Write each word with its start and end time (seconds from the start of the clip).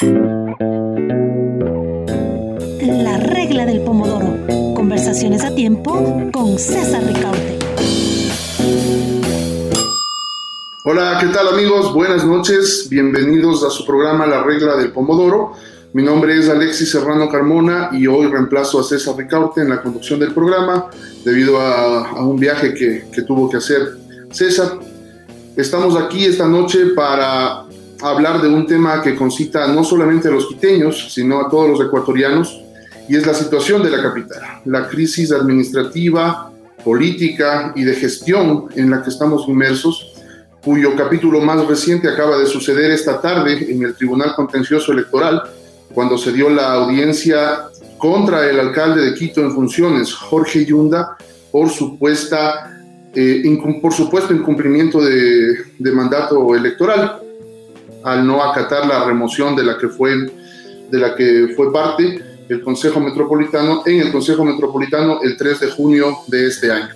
La 0.00 0.06
regla 3.18 3.66
del 3.66 3.80
pomodoro. 3.80 4.38
Conversaciones 4.76 5.42
a 5.44 5.52
tiempo 5.52 6.30
con 6.32 6.56
César 6.56 7.02
Ricaute. 7.02 7.58
Hola, 10.84 11.18
¿qué 11.20 11.26
tal 11.34 11.48
amigos? 11.48 11.92
Buenas 11.92 12.24
noches. 12.24 12.86
Bienvenidos 12.88 13.64
a 13.64 13.70
su 13.70 13.84
programa 13.84 14.24
La 14.28 14.44
regla 14.44 14.76
del 14.76 14.92
pomodoro. 14.92 15.54
Mi 15.92 16.04
nombre 16.04 16.38
es 16.38 16.48
Alexis 16.48 16.92
Serrano 16.92 17.28
Carmona 17.28 17.90
y 17.92 18.06
hoy 18.06 18.28
reemplazo 18.28 18.78
a 18.78 18.84
César 18.84 19.16
Ricaute 19.16 19.62
en 19.62 19.70
la 19.70 19.82
conducción 19.82 20.20
del 20.20 20.32
programa 20.32 20.90
debido 21.24 21.60
a, 21.60 22.22
un 22.24 22.38
viaje 22.38 22.72
que, 22.72 23.06
que 23.12 23.22
tuvo 23.22 23.50
que 23.50 23.56
hacer 23.56 23.98
César. 24.30 24.78
Estamos 25.56 25.96
aquí 25.96 26.24
esta 26.24 26.46
noche 26.46 26.90
para 26.94 27.67
hablar 28.00 28.40
de 28.40 28.48
un 28.48 28.66
tema 28.66 29.02
que 29.02 29.16
concita 29.16 29.66
no 29.68 29.84
solamente 29.84 30.28
a 30.28 30.30
los 30.30 30.46
quiteños, 30.46 31.12
sino 31.12 31.40
a 31.40 31.50
todos 31.50 31.68
los 31.68 31.86
ecuatorianos, 31.86 32.62
y 33.08 33.16
es 33.16 33.26
la 33.26 33.34
situación 33.34 33.82
de 33.82 33.90
la 33.90 34.02
capital, 34.02 34.42
la 34.66 34.88
crisis 34.88 35.32
administrativa, 35.32 36.52
política 36.84 37.72
y 37.74 37.82
de 37.82 37.94
gestión 37.94 38.66
en 38.76 38.90
la 38.90 39.02
que 39.02 39.10
estamos 39.10 39.48
inmersos, 39.48 40.12
cuyo 40.62 40.94
capítulo 40.94 41.40
más 41.40 41.66
reciente 41.66 42.08
acaba 42.08 42.38
de 42.38 42.46
suceder 42.46 42.90
esta 42.90 43.20
tarde 43.20 43.72
en 43.72 43.82
el 43.82 43.94
Tribunal 43.94 44.34
Contencioso 44.34 44.92
Electoral, 44.92 45.42
cuando 45.94 46.18
se 46.18 46.32
dio 46.32 46.50
la 46.50 46.74
audiencia 46.74 47.68
contra 47.96 48.48
el 48.48 48.60
alcalde 48.60 49.02
de 49.02 49.14
Quito 49.14 49.40
en 49.40 49.52
funciones, 49.52 50.12
Jorge 50.12 50.64
Yunda, 50.64 51.16
por 51.50 51.70
supuesta 51.70 52.74
eh, 53.14 53.42
por 53.80 53.92
supuesto 53.94 54.34
incumplimiento 54.34 55.00
de, 55.00 55.64
de 55.78 55.92
mandato 55.92 56.54
electoral 56.54 57.22
al 58.12 58.26
no 58.26 58.42
acatar 58.42 58.86
la 58.86 59.04
remoción 59.04 59.54
de 59.54 59.64
la 59.64 59.78
que 59.78 59.88
fue, 59.88 60.14
de 60.90 60.98
la 60.98 61.14
que 61.14 61.52
fue 61.54 61.72
parte 61.72 62.24
el 62.48 62.62
Consejo 62.62 62.98
Metropolitano 63.00 63.82
en 63.84 64.00
el 64.00 64.10
Consejo 64.10 64.44
Metropolitano 64.44 65.20
el 65.22 65.36
3 65.36 65.60
de 65.60 65.70
junio 65.70 66.18
de 66.28 66.46
este 66.46 66.72
año. 66.72 66.88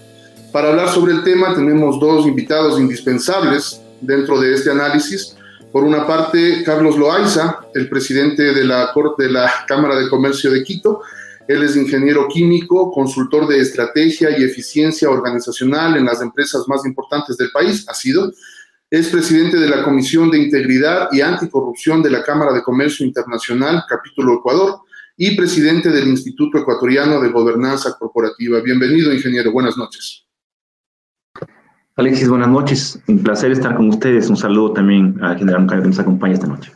Para 0.50 0.68
hablar 0.68 0.88
sobre 0.88 1.12
el 1.12 1.22
tema 1.22 1.54
tenemos 1.54 2.00
dos 2.00 2.26
invitados 2.26 2.80
indispensables 2.80 3.80
dentro 4.00 4.40
de 4.40 4.54
este 4.54 4.70
análisis. 4.70 5.36
Por 5.70 5.84
una 5.84 6.06
parte, 6.06 6.62
Carlos 6.64 6.96
Loaiza, 6.98 7.60
el 7.74 7.88
presidente 7.88 8.42
de 8.42 8.64
la, 8.64 8.92
Corte 8.92 9.24
de 9.24 9.30
la 9.30 9.50
Cámara 9.66 9.96
de 9.96 10.08
Comercio 10.08 10.50
de 10.50 10.62
Quito. 10.62 11.00
Él 11.48 11.62
es 11.62 11.76
ingeniero 11.76 12.28
químico, 12.28 12.92
consultor 12.92 13.48
de 13.48 13.60
estrategia 13.60 14.38
y 14.38 14.44
eficiencia 14.44 15.10
organizacional 15.10 15.96
en 15.96 16.04
las 16.04 16.20
empresas 16.22 16.64
más 16.68 16.84
importantes 16.86 17.36
del 17.36 17.50
país, 17.50 17.84
ha 17.88 17.94
sido, 17.94 18.32
es 18.92 19.08
presidente 19.08 19.58
de 19.58 19.70
la 19.70 19.82
Comisión 19.82 20.30
de 20.30 20.36
Integridad 20.36 21.08
y 21.12 21.22
Anticorrupción 21.22 22.02
de 22.02 22.10
la 22.10 22.22
Cámara 22.22 22.52
de 22.52 22.62
Comercio 22.62 23.06
Internacional, 23.06 23.84
capítulo 23.88 24.34
Ecuador, 24.34 24.80
y 25.16 25.34
presidente 25.34 25.88
del 25.88 26.08
Instituto 26.08 26.58
Ecuatoriano 26.58 27.18
de 27.18 27.30
Gobernanza 27.30 27.96
Corporativa. 27.98 28.60
Bienvenido, 28.60 29.10
ingeniero. 29.10 29.50
Buenas 29.50 29.78
noches. 29.78 30.26
Alexis, 31.96 32.28
buenas 32.28 32.50
noches. 32.50 33.00
Un 33.08 33.22
placer 33.22 33.52
estar 33.52 33.76
con 33.76 33.88
ustedes. 33.88 34.28
Un 34.28 34.36
saludo 34.36 34.74
también 34.74 35.16
a 35.24 35.36
General 35.36 35.62
Moncayo 35.62 35.80
que 35.80 35.88
nos 35.88 35.98
acompaña 35.98 36.34
esta 36.34 36.48
noche. 36.48 36.70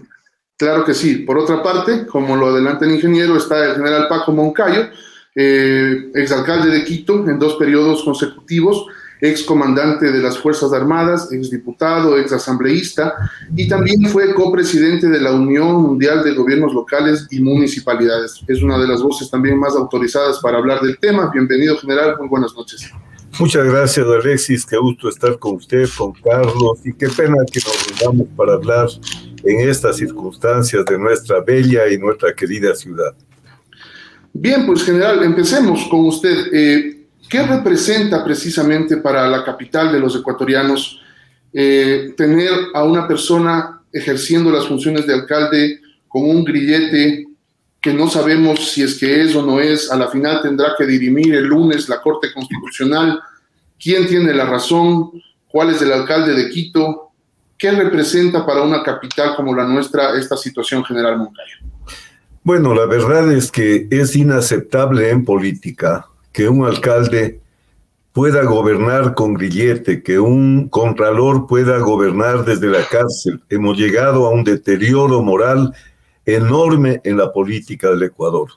Claro 0.56 0.86
que 0.86 0.94
sí. 0.94 1.16
Por 1.16 1.36
otra 1.36 1.62
parte, 1.62 2.06
como 2.06 2.34
lo 2.34 2.46
adelanta 2.46 2.86
el 2.86 2.92
ingeniero, 2.92 3.36
está 3.36 3.62
el 3.62 3.74
general 3.74 4.08
Paco 4.08 4.32
Moncayo, 4.32 4.88
eh, 5.34 6.12
exalcalde 6.14 6.70
de 6.70 6.82
Quito 6.82 7.28
en 7.28 7.38
dos 7.38 7.56
periodos 7.56 8.02
consecutivos 8.02 8.86
ex 9.20 9.42
comandante 9.42 10.10
de 10.10 10.18
las 10.18 10.38
Fuerzas 10.38 10.72
Armadas, 10.72 11.32
ex 11.32 11.50
diputado, 11.50 12.18
ex 12.18 12.32
asambleísta 12.32 13.14
y 13.54 13.68
también 13.68 14.06
fue 14.10 14.34
copresidente 14.34 15.08
de 15.08 15.20
la 15.20 15.32
Unión 15.32 15.82
Mundial 15.82 16.22
de 16.22 16.34
Gobiernos 16.34 16.74
Locales 16.74 17.26
y 17.30 17.40
Municipalidades. 17.40 18.40
Es 18.46 18.62
una 18.62 18.78
de 18.78 18.88
las 18.88 19.02
voces 19.02 19.30
también 19.30 19.58
más 19.58 19.74
autorizadas 19.74 20.38
para 20.40 20.58
hablar 20.58 20.80
del 20.80 20.98
tema. 20.98 21.30
Bienvenido, 21.32 21.76
general. 21.78 22.16
Muy 22.18 22.28
buenas 22.28 22.54
noches. 22.54 22.90
Muchas 23.38 23.66
gracias, 23.66 24.06
Alexis. 24.06 24.64
Qué 24.64 24.78
gusto 24.78 25.10
estar 25.10 25.38
con 25.38 25.56
usted, 25.56 25.86
con 25.96 26.12
Carlos, 26.14 26.78
y 26.84 26.92
qué 26.94 27.08
pena 27.08 27.36
que 27.50 27.60
nos 27.60 28.00
reunamos 28.00 28.28
para 28.34 28.54
hablar 28.54 28.88
en 29.44 29.68
estas 29.68 29.96
circunstancias 29.98 30.84
de 30.86 30.98
nuestra 30.98 31.40
bella 31.40 31.88
y 31.88 31.98
nuestra 31.98 32.34
querida 32.34 32.74
ciudad. 32.74 33.14
Bien, 34.32 34.66
pues 34.66 34.84
general, 34.84 35.22
empecemos 35.22 35.86
con 35.90 36.06
usted. 36.06 36.46
Eh, 36.52 36.95
¿Qué 37.28 37.42
representa 37.42 38.24
precisamente 38.24 38.98
para 38.98 39.26
la 39.28 39.44
capital 39.44 39.92
de 39.92 39.98
los 39.98 40.14
ecuatorianos 40.14 41.00
eh, 41.52 42.14
tener 42.16 42.50
a 42.72 42.84
una 42.84 43.08
persona 43.08 43.80
ejerciendo 43.92 44.50
las 44.50 44.66
funciones 44.66 45.06
de 45.06 45.14
alcalde 45.14 45.80
con 46.06 46.28
un 46.28 46.44
grillete 46.44 47.26
que 47.80 47.92
no 47.92 48.08
sabemos 48.08 48.72
si 48.72 48.82
es 48.82 48.98
que 48.98 49.22
es 49.22 49.34
o 49.34 49.42
no 49.44 49.60
es? 49.60 49.90
A 49.90 49.96
la 49.96 50.08
final 50.08 50.40
tendrá 50.42 50.74
que 50.78 50.86
dirimir 50.86 51.34
el 51.34 51.46
lunes 51.46 51.88
la 51.88 52.00
Corte 52.00 52.32
Constitucional. 52.32 53.20
¿Quién 53.78 54.06
tiene 54.06 54.32
la 54.32 54.44
razón? 54.44 55.10
¿Cuál 55.48 55.70
es 55.70 55.82
el 55.82 55.92
alcalde 55.92 56.32
de 56.34 56.48
Quito? 56.48 57.10
¿Qué 57.58 57.70
representa 57.72 58.44
para 58.46 58.62
una 58.62 58.82
capital 58.82 59.34
como 59.34 59.54
la 59.54 59.64
nuestra 59.64 60.16
esta 60.16 60.36
situación 60.36 60.84
general 60.84 61.18
Moncayo? 61.18 61.58
Bueno, 62.44 62.74
la 62.74 62.86
verdad 62.86 63.32
es 63.32 63.50
que 63.50 63.88
es 63.90 64.14
inaceptable 64.14 65.10
en 65.10 65.24
política 65.24 66.06
que 66.36 66.50
un 66.50 66.66
alcalde 66.66 67.40
pueda 68.12 68.44
gobernar 68.44 69.14
con 69.14 69.32
grillete, 69.32 70.02
que 70.02 70.18
un 70.18 70.68
contralor 70.68 71.46
pueda 71.46 71.78
gobernar 71.78 72.44
desde 72.44 72.66
la 72.66 72.86
cárcel. 72.86 73.42
Hemos 73.48 73.78
llegado 73.78 74.26
a 74.26 74.30
un 74.32 74.44
deterioro 74.44 75.22
moral 75.22 75.72
enorme 76.26 77.00
en 77.04 77.16
la 77.16 77.32
política 77.32 77.88
del 77.88 78.02
Ecuador. 78.02 78.50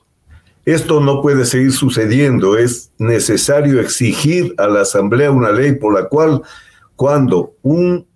Esto 0.66 1.00
no 1.00 1.22
puede 1.22 1.46
seguir 1.46 1.72
sucediendo. 1.72 2.58
Es 2.58 2.92
necesario 2.98 3.80
exigir 3.80 4.54
a 4.58 4.66
la 4.66 4.82
Asamblea 4.82 5.30
una 5.30 5.50
ley 5.50 5.72
por 5.72 5.94
la 5.94 6.06
cual 6.06 6.42
cuando 6.96 7.54
un 7.62 8.06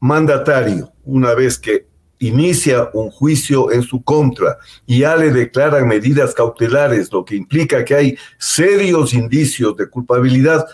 mandatario, 0.00 0.90
una 1.04 1.32
vez 1.34 1.60
que 1.60 1.86
inicia 2.22 2.88
un 2.92 3.10
juicio 3.10 3.72
en 3.72 3.82
su 3.82 4.02
contra 4.02 4.56
y 4.86 5.00
ya 5.00 5.16
le 5.16 5.32
declaran 5.32 5.88
medidas 5.88 6.34
cautelares, 6.34 7.12
lo 7.12 7.24
que 7.24 7.34
implica 7.34 7.84
que 7.84 7.94
hay 7.96 8.16
serios 8.38 9.12
indicios 9.12 9.76
de 9.76 9.90
culpabilidad, 9.90 10.64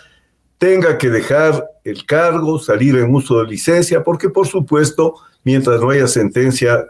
tenga 0.59 0.97
que 0.97 1.09
dejar 1.09 1.65
el 1.83 2.05
cargo, 2.05 2.59
salir 2.59 2.95
en 2.97 3.13
uso 3.13 3.39
de 3.39 3.49
licencia, 3.49 4.03
porque 4.03 4.29
por 4.29 4.47
supuesto, 4.47 5.15
mientras 5.43 5.81
no 5.81 5.89
haya 5.89 6.07
sentencia, 6.07 6.85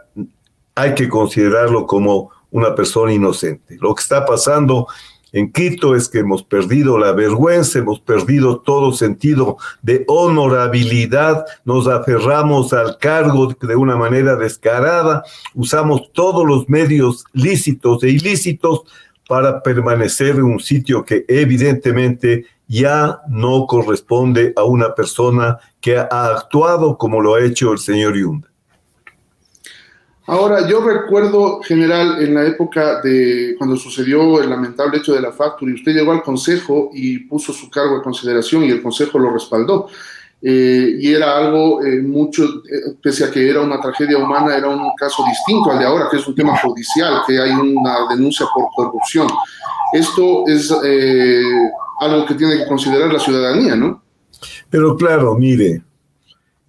hay 0.74 0.94
que 0.94 1.08
considerarlo 1.08 1.86
como 1.86 2.30
una 2.50 2.74
persona 2.74 3.14
inocente. 3.14 3.78
Lo 3.80 3.94
que 3.94 4.02
está 4.02 4.26
pasando 4.26 4.88
en 5.32 5.52
Quito 5.52 5.94
es 5.94 6.08
que 6.08 6.18
hemos 6.18 6.42
perdido 6.42 6.98
la 6.98 7.12
vergüenza, 7.12 7.78
hemos 7.78 8.00
perdido 8.00 8.60
todo 8.60 8.92
sentido 8.92 9.56
de 9.82 10.04
honorabilidad, 10.08 11.44
nos 11.64 11.86
aferramos 11.86 12.72
al 12.72 12.98
cargo 12.98 13.54
de 13.60 13.76
una 13.76 13.96
manera 13.96 14.36
descarada, 14.36 15.22
usamos 15.54 16.12
todos 16.12 16.46
los 16.46 16.68
medios 16.68 17.24
lícitos 17.32 18.02
e 18.02 18.10
ilícitos 18.10 18.82
para 19.28 19.62
permanecer 19.62 20.36
en 20.36 20.42
un 20.42 20.60
sitio 20.60 21.04
que 21.04 21.24
evidentemente 21.28 22.46
ya 22.66 23.20
no 23.28 23.66
corresponde 23.66 24.52
a 24.56 24.64
una 24.64 24.94
persona 24.94 25.58
que 25.80 25.98
ha 25.98 26.26
actuado 26.36 26.98
como 26.98 27.20
lo 27.20 27.34
ha 27.34 27.44
hecho 27.44 27.72
el 27.72 27.78
señor 27.78 28.16
Yunda. 28.16 28.49
Ahora, 30.30 30.64
yo 30.68 30.80
recuerdo, 30.80 31.60
general, 31.60 32.22
en 32.22 32.34
la 32.34 32.46
época 32.46 33.00
de 33.02 33.56
cuando 33.58 33.76
sucedió 33.76 34.40
el 34.40 34.48
lamentable 34.48 34.98
hecho 34.98 35.12
de 35.12 35.20
la 35.20 35.32
Factory, 35.32 35.74
usted 35.74 35.92
llegó 35.92 36.12
al 36.12 36.22
Consejo 36.22 36.90
y 36.94 37.18
puso 37.18 37.52
su 37.52 37.68
cargo 37.68 37.96
de 37.96 38.04
consideración 38.04 38.62
y 38.62 38.70
el 38.70 38.80
Consejo 38.80 39.18
lo 39.18 39.32
respaldó. 39.32 39.88
Eh, 40.40 40.98
y 41.00 41.12
era 41.12 41.36
algo 41.36 41.84
eh, 41.84 42.00
mucho, 42.00 42.44
eh, 42.44 42.94
pese 43.02 43.24
a 43.24 43.30
que 43.32 43.50
era 43.50 43.60
una 43.60 43.80
tragedia 43.80 44.18
humana, 44.18 44.56
era 44.56 44.68
un 44.68 44.94
caso 44.96 45.24
distinto 45.26 45.72
al 45.72 45.80
de 45.80 45.86
ahora, 45.86 46.06
que 46.08 46.18
es 46.18 46.28
un 46.28 46.36
tema 46.36 46.56
judicial, 46.58 47.22
que 47.26 47.36
hay 47.36 47.50
una 47.50 48.08
denuncia 48.08 48.46
por 48.54 48.68
corrupción. 48.76 49.26
Esto 49.92 50.44
es 50.46 50.72
algo 51.98 52.24
que 52.24 52.34
tiene 52.34 52.56
que 52.56 52.68
considerar 52.68 53.12
la 53.12 53.18
ciudadanía, 53.18 53.74
¿no? 53.74 54.00
Pero 54.70 54.96
claro, 54.96 55.34
mire, 55.34 55.82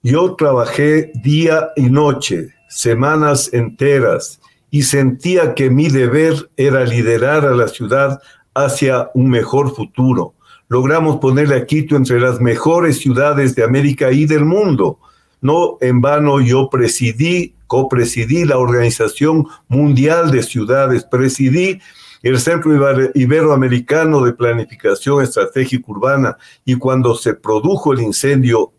yo 0.01 0.33
trabajé 0.35 1.11
día 1.23 1.69
y 1.75 1.91
noche 1.91 2.55
semanas 2.71 3.50
enteras 3.53 4.39
y 4.69 4.83
sentía 4.83 5.53
que 5.53 5.69
mi 5.69 5.89
deber 5.89 6.50
era 6.56 6.85
liderar 6.85 7.45
a 7.45 7.51
la 7.51 7.68
ciudad 7.68 8.21
hacia 8.53 9.09
un 9.13 9.29
mejor 9.29 9.75
futuro. 9.75 10.33
Logramos 10.69 11.18
ponerle 11.18 11.56
a 11.56 11.65
Quito 11.65 11.97
entre 11.97 12.19
las 12.19 12.39
mejores 12.39 13.00
ciudades 13.00 13.56
de 13.56 13.65
América 13.65 14.12
y 14.12 14.25
del 14.25 14.45
mundo. 14.45 15.00
No 15.41 15.77
en 15.81 16.00
vano 16.00 16.39
yo 16.39 16.69
presidí, 16.69 17.56
copresidí 17.68 18.45
la 18.45 18.57
Organización 18.57 19.47
Mundial 19.67 20.31
de 20.31 20.44
Ciudades, 20.44 21.03
presidí 21.03 21.79
el 22.24 22.39
Centro 22.39 22.71
Iberoamericano 23.15 24.21
de 24.21 24.33
Planificación 24.33 25.24
Estratégica 25.24 25.91
Urbana 25.91 26.38
y 26.63 26.75
cuando 26.75 27.15
se 27.15 27.33
produjo 27.33 27.91
el 27.91 28.01
incendio, 28.01 28.71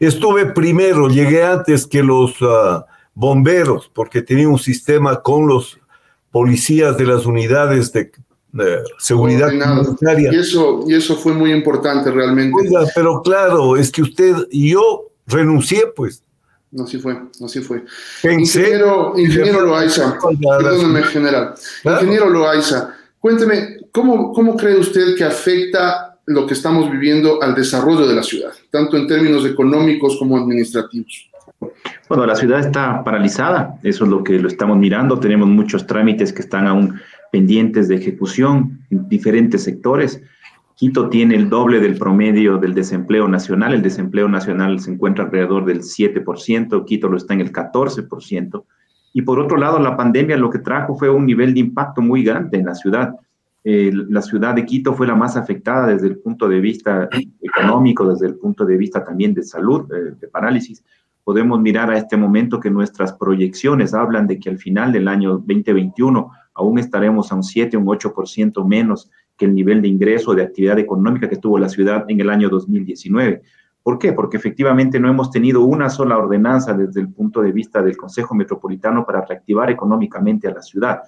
estuve 0.00 0.46
primero, 0.46 1.08
llegué 1.08 1.44
antes 1.44 1.86
que 1.86 2.02
los... 2.02 2.34
Ah, 2.40 2.86
bomberos, 3.14 3.90
porque 3.92 4.22
tenía 4.22 4.48
un 4.48 4.58
sistema 4.58 5.20
con 5.20 5.46
los 5.46 5.78
policías 6.30 6.96
de 6.96 7.06
las 7.06 7.26
unidades 7.26 7.92
de 7.92 8.10
seguridad 8.98 9.50
comunitaria. 9.50 10.32
Y 10.32 10.36
eso, 10.36 10.84
y 10.86 10.94
eso 10.94 11.16
fue 11.16 11.32
muy 11.32 11.52
importante 11.52 12.10
realmente. 12.10 12.70
pero 12.94 13.22
claro, 13.22 13.76
es 13.76 13.90
que 13.90 14.02
usted 14.02 14.34
y 14.50 14.72
yo 14.72 15.10
renuncié, 15.26 15.86
pues. 15.94 16.22
No, 16.72 16.86
sí 16.86 16.98
fue, 16.98 17.20
no, 17.40 17.48
sí 17.48 17.60
fue. 17.60 17.84
ingeniero, 18.22 19.14
ingeniero 19.16 19.62
Loaiza, 19.62 20.16
perdóneme, 20.40 21.02
general. 21.02 21.54
Ingeniero 21.84 22.30
Loaiza, 22.30 22.94
cuénteme, 23.18 23.78
¿cómo, 23.90 24.32
¿cómo 24.32 24.56
cree 24.56 24.76
usted 24.76 25.16
que 25.16 25.24
afecta 25.24 26.18
lo 26.26 26.46
que 26.46 26.54
estamos 26.54 26.88
viviendo 26.88 27.42
al 27.42 27.56
desarrollo 27.56 28.06
de 28.06 28.14
la 28.14 28.22
ciudad, 28.22 28.52
tanto 28.70 28.96
en 28.96 29.08
términos 29.08 29.44
económicos 29.44 30.16
como 30.16 30.36
administrativos? 30.36 31.28
Bueno, 32.08 32.26
la 32.26 32.34
ciudad 32.34 32.60
está 32.60 33.04
paralizada, 33.04 33.78
eso 33.82 34.04
es 34.04 34.10
lo 34.10 34.24
que 34.24 34.38
lo 34.38 34.48
estamos 34.48 34.76
mirando. 34.76 35.20
Tenemos 35.20 35.48
muchos 35.48 35.86
trámites 35.86 36.32
que 36.32 36.42
están 36.42 36.66
aún 36.66 37.00
pendientes 37.30 37.88
de 37.88 37.96
ejecución 37.96 38.80
en 38.90 39.08
diferentes 39.08 39.62
sectores. 39.62 40.22
Quito 40.74 41.08
tiene 41.08 41.36
el 41.36 41.48
doble 41.48 41.78
del 41.78 41.98
promedio 41.98 42.58
del 42.58 42.74
desempleo 42.74 43.28
nacional. 43.28 43.74
El 43.74 43.82
desempleo 43.82 44.28
nacional 44.28 44.80
se 44.80 44.90
encuentra 44.90 45.24
alrededor 45.24 45.64
del 45.66 45.82
7%, 45.82 46.84
Quito 46.84 47.08
lo 47.08 47.16
está 47.16 47.34
en 47.34 47.42
el 47.42 47.52
14%. 47.52 48.64
Y 49.12 49.22
por 49.22 49.40
otro 49.40 49.56
lado, 49.56 49.78
la 49.78 49.96
pandemia 49.96 50.36
lo 50.36 50.50
que 50.50 50.60
trajo 50.60 50.96
fue 50.96 51.10
un 51.10 51.26
nivel 51.26 51.54
de 51.54 51.60
impacto 51.60 52.00
muy 52.00 52.22
grande 52.24 52.58
en 52.58 52.66
la 52.66 52.74
ciudad. 52.74 53.14
Eh, 53.62 53.90
la 53.92 54.22
ciudad 54.22 54.54
de 54.54 54.64
Quito 54.64 54.94
fue 54.94 55.06
la 55.06 55.14
más 55.14 55.36
afectada 55.36 55.88
desde 55.88 56.06
el 56.06 56.18
punto 56.18 56.48
de 56.48 56.60
vista 56.60 57.08
económico, 57.42 58.08
desde 58.08 58.28
el 58.28 58.36
punto 58.36 58.64
de 58.64 58.76
vista 58.76 59.04
también 59.04 59.34
de 59.34 59.42
salud, 59.42 59.86
eh, 59.92 60.14
de 60.18 60.28
parálisis. 60.28 60.82
Podemos 61.24 61.60
mirar 61.60 61.90
a 61.90 61.98
este 61.98 62.16
momento 62.16 62.60
que 62.60 62.70
nuestras 62.70 63.12
proyecciones 63.12 63.94
hablan 63.94 64.26
de 64.26 64.38
que 64.38 64.50
al 64.50 64.58
final 64.58 64.92
del 64.92 65.08
año 65.08 65.38
2021 65.38 66.30
aún 66.54 66.78
estaremos 66.78 67.30
a 67.30 67.36
un 67.36 67.42
7, 67.42 67.76
un 67.76 67.86
8% 67.86 68.66
menos 68.66 69.10
que 69.36 69.46
el 69.46 69.54
nivel 69.54 69.80
de 69.80 69.88
ingreso 69.88 70.34
de 70.34 70.42
actividad 70.42 70.78
económica 70.78 71.28
que 71.28 71.36
tuvo 71.36 71.58
la 71.58 71.68
ciudad 71.68 72.04
en 72.08 72.20
el 72.20 72.30
año 72.30 72.48
2019. 72.48 73.42
¿Por 73.82 73.98
qué? 73.98 74.12
Porque 74.12 74.36
efectivamente 74.36 75.00
no 75.00 75.08
hemos 75.08 75.30
tenido 75.30 75.62
una 75.64 75.88
sola 75.88 76.18
ordenanza 76.18 76.74
desde 76.74 77.00
el 77.00 77.10
punto 77.10 77.40
de 77.40 77.52
vista 77.52 77.82
del 77.82 77.96
Consejo 77.96 78.34
Metropolitano 78.34 79.06
para 79.06 79.24
reactivar 79.24 79.70
económicamente 79.70 80.48
a 80.48 80.52
la 80.52 80.62
ciudad. 80.62 81.00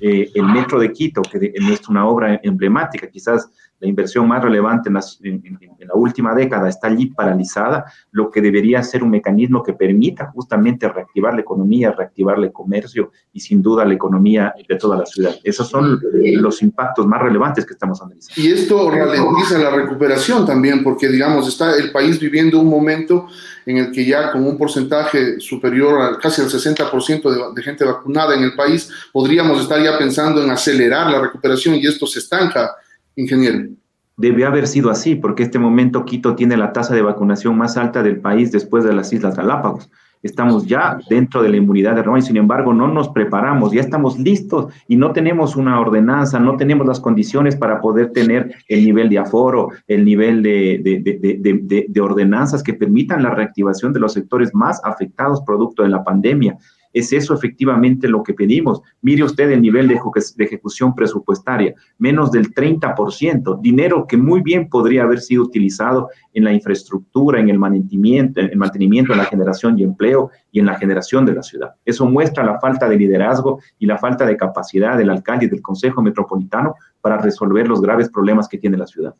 Eh, 0.00 0.30
el 0.34 0.44
Metro 0.44 0.78
de 0.78 0.92
Quito, 0.92 1.22
que 1.22 1.52
es 1.54 1.88
una 1.88 2.06
obra 2.06 2.40
emblemática, 2.42 3.08
quizás 3.08 3.50
la 3.80 3.88
inversión 3.88 4.28
más 4.28 4.42
relevante 4.42 4.90
en, 4.90 5.58
la 5.78 5.94
última 5.94 6.34
década 6.34 6.68
está 6.68 6.88
allí 6.88 7.06
paralizada, 7.06 7.86
lo 8.12 8.30
que 8.30 8.42
debería 8.42 8.82
ser 8.82 9.02
un 9.02 9.10
mecanismo 9.10 9.62
que 9.62 9.72
permita 9.72 10.30
justamente 10.32 10.88
reactivar 10.88 11.34
la 11.34 11.40
economía, 11.40 11.90
reactivar 11.90 12.38
el 12.38 12.52
comercio 12.52 13.10
y 13.32 13.40
sin 13.40 13.62
duda 13.62 13.84
la 13.84 13.94
economía 13.94 14.54
de 14.68 14.76
toda 14.76 14.98
la 14.98 15.06
ciudad. 15.06 15.34
Esos 15.42 15.68
son 15.68 15.98
los 16.12 16.62
impactos 16.62 17.06
más 17.06 17.22
relevantes 17.22 17.64
que 17.64 17.72
estamos 17.72 18.00
analizando. 18.02 18.40
Y 18.40 18.52
esto 18.52 18.90
ralentiza 18.90 19.58
la 19.58 19.70
recuperación 19.70 20.46
también, 20.46 20.84
porque 20.84 21.08
digamos, 21.08 21.48
está 21.48 21.74
el 21.76 21.90
país 21.90 22.20
viviendo 22.20 22.60
un 22.60 22.68
momento 22.68 23.26
en 23.64 23.78
el 23.78 23.90
que 23.90 24.04
ya 24.04 24.32
con 24.32 24.46
un 24.46 24.58
porcentaje 24.58 25.40
superior 25.40 26.00
a 26.00 26.18
casi 26.18 26.42
al 26.42 26.48
60% 26.48 27.30
de, 27.30 27.54
de 27.54 27.62
gente 27.62 27.84
vacunada 27.84 28.34
en 28.34 28.42
el 28.42 28.54
país, 28.54 28.90
podríamos 29.12 29.62
estar 29.62 29.82
ya 29.82 29.96
pensando 29.96 30.42
en 30.42 30.50
acelerar 30.50 31.10
la 31.10 31.20
recuperación 31.20 31.76
y 31.76 31.86
esto 31.86 32.06
se 32.06 32.18
estanca 32.18 32.74
ingeniero. 33.20 33.68
Debe 34.16 34.44
haber 34.44 34.66
sido 34.66 34.90
así, 34.90 35.14
porque 35.14 35.42
este 35.42 35.58
momento 35.58 36.04
Quito 36.04 36.34
tiene 36.34 36.56
la 36.56 36.72
tasa 36.72 36.94
de 36.94 37.02
vacunación 37.02 37.56
más 37.56 37.76
alta 37.76 38.02
del 38.02 38.20
país 38.20 38.52
después 38.52 38.84
de 38.84 38.92
las 38.92 39.12
Islas 39.12 39.36
Galápagos. 39.36 39.90
Estamos 40.22 40.66
ya 40.66 40.98
dentro 41.08 41.42
de 41.42 41.48
la 41.48 41.56
inmunidad 41.56 41.94
de 41.94 42.02
Roma 42.02 42.18
y 42.18 42.22
sin 42.22 42.36
embargo 42.36 42.74
no 42.74 42.88
nos 42.88 43.08
preparamos, 43.08 43.72
ya 43.72 43.80
estamos 43.80 44.18
listos 44.18 44.70
y 44.86 44.96
no 44.96 45.12
tenemos 45.12 45.56
una 45.56 45.80
ordenanza, 45.80 46.38
no 46.38 46.58
tenemos 46.58 46.86
las 46.86 47.00
condiciones 47.00 47.56
para 47.56 47.80
poder 47.80 48.12
tener 48.12 48.54
el 48.68 48.84
nivel 48.84 49.08
de 49.08 49.18
aforo, 49.18 49.70
el 49.86 50.04
nivel 50.04 50.42
de, 50.42 51.86
de 51.88 52.00
ordenanzas 52.02 52.62
que 52.62 52.74
permitan 52.74 53.22
la 53.22 53.30
reactivación 53.30 53.94
de 53.94 54.00
los 54.00 54.12
sectores 54.12 54.54
más 54.54 54.78
afectados 54.84 55.40
producto 55.40 55.82
de 55.82 55.88
la 55.88 56.04
pandemia. 56.04 56.58
¿Es 56.92 57.12
eso 57.12 57.34
efectivamente 57.34 58.08
lo 58.08 58.22
que 58.22 58.34
pedimos? 58.34 58.82
Mire 59.02 59.24
usted 59.24 59.50
el 59.50 59.62
nivel 59.62 59.88
de, 59.88 60.00
ejecución 60.38 60.94
presupuestaria, 60.94 61.74
menos 61.98 62.32
del 62.32 62.52
30%, 62.52 63.60
dinero 63.60 64.06
que 64.08 64.16
muy 64.16 64.40
bien 64.40 64.68
podría 64.68 65.04
haber 65.04 65.20
sido 65.20 65.44
utilizado 65.44 66.08
en 66.34 66.44
la 66.44 66.52
infraestructura, 66.52 67.40
en 67.40 67.48
el 67.48 67.58
mantenimiento, 67.58 68.40
en 68.40 68.50
el 68.50 68.56
mantenimiento, 68.56 69.12
en 69.12 69.18
la 69.18 69.26
generación 69.26 69.76
de 69.76 69.84
empleo 69.84 70.30
y 70.50 70.60
en 70.60 70.66
la 70.66 70.76
generación 70.76 71.24
de 71.24 71.34
la 71.34 71.42
ciudad. 71.42 71.74
Eso 71.84 72.06
muestra 72.06 72.44
la 72.44 72.58
falta 72.58 72.88
de 72.88 72.96
liderazgo 72.96 73.60
y 73.78 73.86
la 73.86 73.98
falta 73.98 74.26
de 74.26 74.36
capacidad 74.36 74.98
del 74.98 75.10
alcalde 75.10 75.46
y 75.46 75.48
del 75.48 75.62
Consejo 75.62 76.02
Metropolitano 76.02 76.74
para 77.00 77.18
resolver 77.18 77.68
los 77.68 77.80
graves 77.80 78.10
problemas 78.10 78.48
que 78.48 78.58
tiene 78.58 78.76
la 78.76 78.86
ciudad. 78.86 79.14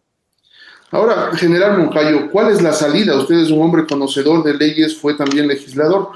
Ahora, 0.93 1.31
general 1.37 1.79
Moncayo, 1.79 2.31
¿cuál 2.33 2.51
es 2.51 2.61
la 2.61 2.73
salida? 2.73 3.17
Usted 3.17 3.37
es 3.37 3.51
un 3.51 3.63
hombre 3.63 3.87
conocedor 3.87 4.43
de 4.43 4.55
leyes, 4.55 4.97
fue 4.97 5.15
también 5.15 5.47
legislador. 5.47 6.11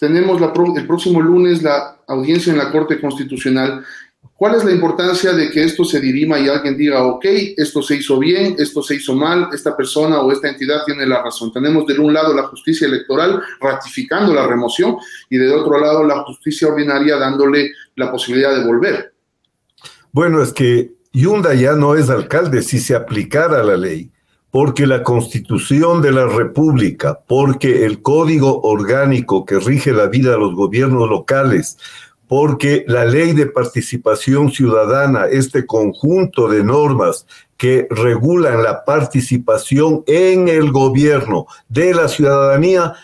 Tenemos 0.00 0.40
el 0.40 0.86
próximo 0.86 1.20
lunes 1.20 1.62
la 1.62 1.98
audiencia 2.08 2.50
en 2.50 2.58
la 2.58 2.72
Corte 2.72 2.98
Constitucional. 2.98 3.84
¿Cuál 4.34 4.54
es 4.54 4.64
la 4.64 4.72
importancia 4.72 5.34
de 5.34 5.50
que 5.50 5.62
esto 5.62 5.84
se 5.84 6.00
dirima 6.00 6.38
y 6.38 6.48
alguien 6.48 6.74
diga, 6.74 7.04
ok, 7.04 7.22
esto 7.58 7.82
se 7.82 7.96
hizo 7.96 8.18
bien, 8.18 8.56
esto 8.58 8.82
se 8.82 8.94
hizo 8.94 9.14
mal, 9.14 9.48
esta 9.52 9.76
persona 9.76 10.22
o 10.22 10.32
esta 10.32 10.48
entidad 10.48 10.84
tiene 10.86 11.04
la 11.06 11.22
razón? 11.22 11.52
Tenemos 11.52 11.86
de 11.86 11.98
un 11.98 12.14
lado 12.14 12.32
la 12.32 12.44
justicia 12.44 12.86
electoral 12.86 13.42
ratificando 13.60 14.32
la 14.32 14.46
remoción 14.46 14.96
y 15.28 15.36
de 15.36 15.52
otro 15.52 15.78
lado 15.78 16.02
la 16.02 16.22
justicia 16.22 16.68
ordinaria 16.68 17.18
dándole 17.18 17.70
la 17.96 18.10
posibilidad 18.10 18.56
de 18.56 18.64
volver. 18.64 19.12
Bueno, 20.12 20.42
es 20.42 20.54
que 20.54 20.94
Yunda 21.12 21.52
ya 21.52 21.74
no 21.74 21.94
es 21.94 22.08
alcalde 22.08 22.62
si 22.62 22.78
se 22.78 22.94
aplicara 22.94 23.62
la 23.62 23.76
ley 23.76 24.10
porque 24.50 24.86
la 24.86 25.02
constitución 25.02 26.02
de 26.02 26.12
la 26.12 26.26
República, 26.26 27.20
porque 27.26 27.84
el 27.84 28.02
código 28.02 28.60
orgánico 28.62 29.44
que 29.44 29.60
rige 29.60 29.92
la 29.92 30.06
vida 30.06 30.32
de 30.32 30.38
los 30.38 30.54
gobiernos 30.54 31.08
locales, 31.08 31.78
porque 32.26 32.84
la 32.86 33.04
ley 33.04 33.32
de 33.32 33.46
participación 33.46 34.52
ciudadana, 34.52 35.26
este 35.26 35.66
conjunto 35.66 36.48
de 36.48 36.62
normas 36.62 37.26
que 37.56 37.86
regulan 37.90 38.62
la 38.62 38.84
participación 38.84 40.02
en 40.06 40.48
el 40.48 40.70
gobierno 40.70 41.46
de 41.68 41.92
la 41.92 42.08
ciudadanía, 42.08 42.94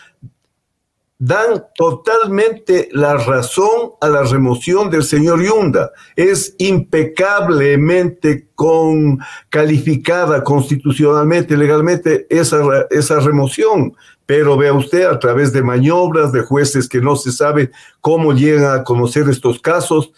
dan 1.19 1.65
totalmente 1.75 2.89
la 2.91 3.17
razón 3.17 3.93
a 4.01 4.07
la 4.07 4.23
remoción 4.23 4.89
del 4.89 5.03
señor 5.03 5.43
Yunda. 5.43 5.91
Es 6.15 6.55
impecablemente 6.59 8.47
con, 8.53 9.19
calificada 9.49 10.43
constitucionalmente, 10.43 11.57
legalmente, 11.57 12.27
esa, 12.29 12.61
esa 12.91 13.19
remoción. 13.19 13.93
Pero 14.25 14.57
vea 14.57 14.73
usted, 14.73 15.05
a 15.05 15.19
través 15.19 15.53
de 15.53 15.63
maniobras 15.63 16.31
de 16.31 16.41
jueces 16.41 16.87
que 16.87 17.01
no 17.01 17.15
se 17.15 17.31
sabe 17.31 17.71
cómo 18.01 18.33
llegan 18.33 18.79
a 18.79 18.83
conocer 18.83 19.27
estos 19.29 19.59
casos, 19.59 20.11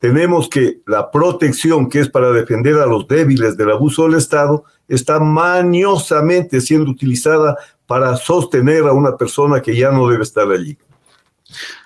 tenemos 0.00 0.48
que 0.48 0.80
la 0.86 1.10
protección 1.10 1.90
que 1.90 2.00
es 2.00 2.08
para 2.08 2.32
defender 2.32 2.76
a 2.76 2.86
los 2.86 3.06
débiles 3.06 3.58
del 3.58 3.70
abuso 3.70 4.04
del 4.04 4.14
Estado 4.14 4.64
está 4.88 5.20
maniosamente 5.20 6.62
siendo 6.62 6.90
utilizada 6.90 7.56
para 7.90 8.16
sostener 8.16 8.84
a 8.84 8.92
una 8.92 9.16
persona 9.16 9.60
que 9.60 9.76
ya 9.76 9.90
no 9.90 10.08
debe 10.08 10.22
estar 10.22 10.48
allí. 10.48 10.78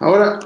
Ahora, 0.00 0.38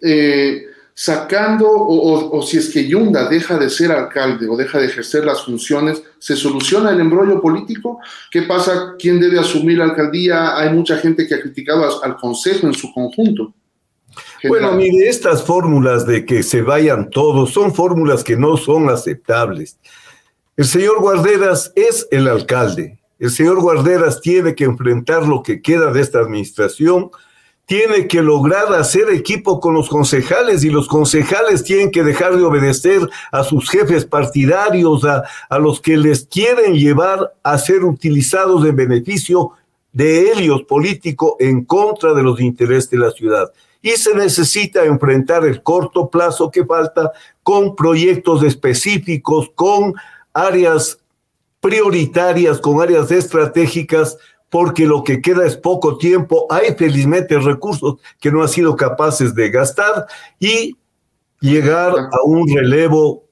eh, 0.00 0.66
sacando, 0.94 1.66
o, 1.68 2.40
si 2.42 2.58
es 2.58 2.70
que 2.70 2.86
Yunda 2.86 3.28
deja 3.28 3.58
de 3.58 3.70
ser 3.70 3.90
alcalde 3.90 4.48
o 4.48 4.56
deja 4.56 4.78
de 4.78 4.86
ejercer 4.86 5.24
las 5.24 5.42
funciones, 5.44 6.00
¿se 6.20 6.36
soluciona 6.36 6.92
el 6.92 7.00
embrollo 7.00 7.40
político? 7.40 7.98
¿Qué 8.30 8.42
pasa? 8.42 8.94
¿Quién 9.00 9.18
debe 9.18 9.40
asumir 9.40 9.78
la 9.78 9.86
alcaldía? 9.86 10.56
Hay 10.56 10.72
mucha 10.72 10.96
gente 10.98 11.26
que 11.26 11.34
ha 11.34 11.40
criticado 11.40 12.04
al 12.04 12.16
Consejo 12.16 12.68
en 12.68 12.74
su 12.74 12.94
conjunto. 12.94 13.52
Bueno, 14.46 14.70
mire, 14.74 15.08
estas 15.08 15.42
fórmulas 15.42 16.06
de 16.06 16.24
que 16.24 16.44
se 16.44 16.62
vayan 16.62 17.10
todos 17.10 17.50
son 17.50 17.74
fórmulas 17.74 18.22
que 18.22 18.36
no 18.36 18.56
son 18.56 18.88
aceptables. 18.88 19.76
El 20.56 20.66
señor 20.66 21.00
Guarderas 21.00 21.72
es 21.74 22.06
el 22.12 22.28
alcalde, 22.28 22.99
el 23.20 23.30
señor 23.30 23.60
Guarderas 23.60 24.20
tiene 24.20 24.54
que 24.54 24.64
enfrentar 24.64 25.28
lo 25.28 25.42
que 25.42 25.60
queda 25.60 25.92
de 25.92 26.00
esta 26.00 26.18
administración, 26.18 27.10
tiene 27.66 28.08
que 28.08 28.22
lograr 28.22 28.72
hacer 28.72 29.10
equipo 29.10 29.60
con 29.60 29.74
los 29.74 29.88
concejales 29.88 30.64
y 30.64 30.70
los 30.70 30.88
concejales 30.88 31.62
tienen 31.62 31.92
que 31.92 32.02
dejar 32.02 32.36
de 32.36 32.42
obedecer 32.42 33.08
a 33.30 33.44
sus 33.44 33.70
jefes 33.70 34.06
partidarios, 34.06 35.04
a, 35.04 35.22
a 35.48 35.58
los 35.58 35.80
que 35.80 35.96
les 35.96 36.26
quieren 36.26 36.74
llevar 36.74 37.32
a 37.44 37.58
ser 37.58 37.84
utilizados 37.84 38.66
en 38.66 38.74
beneficio 38.74 39.52
de 39.92 40.32
ellos 40.32 40.62
político 40.62 41.36
en 41.38 41.64
contra 41.64 42.14
de 42.14 42.22
los 42.22 42.40
intereses 42.40 42.90
de 42.90 42.98
la 42.98 43.10
ciudad. 43.10 43.52
Y 43.82 43.90
se 43.90 44.14
necesita 44.14 44.84
enfrentar 44.84 45.44
el 45.44 45.62
corto 45.62 46.08
plazo 46.08 46.50
que 46.50 46.64
falta 46.64 47.12
con 47.42 47.76
proyectos 47.76 48.42
específicos, 48.42 49.50
con 49.54 49.94
áreas 50.32 50.99
prioritarias, 51.60 52.58
con 52.58 52.80
áreas 52.80 53.10
estratégicas 53.10 54.16
porque 54.50 54.84
lo 54.84 55.04
que 55.04 55.22
queda 55.22 55.46
es 55.46 55.56
poco 55.56 55.96
tiempo, 55.96 56.46
hay 56.50 56.74
felizmente 56.74 57.38
recursos 57.38 57.94
que 58.18 58.32
no 58.32 58.42
han 58.42 58.48
sido 58.48 58.74
capaces 58.74 59.34
de 59.34 59.48
gastar 59.48 60.06
y 60.40 60.76
llegar 61.40 61.94
a 61.96 62.22
un 62.24 62.52
relevo 62.52 63.24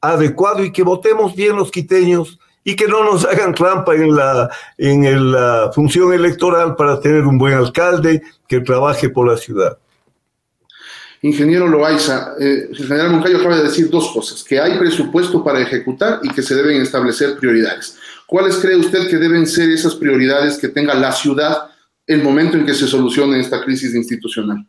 adecuado 0.00 0.64
y 0.64 0.72
que 0.72 0.82
votemos 0.82 1.34
bien 1.34 1.56
los 1.56 1.70
quiteños 1.70 2.38
y 2.64 2.76
que 2.76 2.88
no 2.88 3.04
nos 3.04 3.24
hagan 3.24 3.54
trampa 3.54 3.94
en 3.94 4.14
la, 4.14 4.50
en 4.76 5.32
la 5.32 5.70
función 5.72 6.12
electoral 6.12 6.74
para 6.74 7.00
tener 7.00 7.24
un 7.24 7.38
buen 7.38 7.54
alcalde 7.54 8.20
que 8.46 8.60
trabaje 8.60 9.08
por 9.08 9.28
la 9.28 9.36
ciudad. 9.36 9.78
Ingeniero 11.22 11.66
Loaiza, 11.66 12.34
eh, 12.38 12.68
el 12.70 12.76
general 12.76 13.10
Moncayo 13.10 13.38
acaba 13.38 13.56
de 13.56 13.64
decir 13.64 13.90
dos 13.90 14.12
cosas, 14.12 14.44
que 14.44 14.60
hay 14.60 14.78
presupuesto 14.78 15.42
para 15.42 15.60
ejecutar 15.60 16.20
y 16.22 16.28
que 16.28 16.42
se 16.42 16.54
deben 16.54 16.80
establecer 16.80 17.36
prioridades. 17.38 17.98
¿Cuáles 18.26 18.56
cree 18.58 18.76
usted 18.76 19.08
que 19.08 19.16
deben 19.16 19.46
ser 19.46 19.70
esas 19.70 19.94
prioridades 19.96 20.58
que 20.58 20.68
tenga 20.68 20.94
la 20.94 21.12
ciudad 21.12 21.70
el 22.06 22.22
momento 22.22 22.56
en 22.56 22.64
que 22.64 22.74
se 22.74 22.86
solucione 22.86 23.40
esta 23.40 23.64
crisis 23.64 23.94
institucional? 23.94 24.66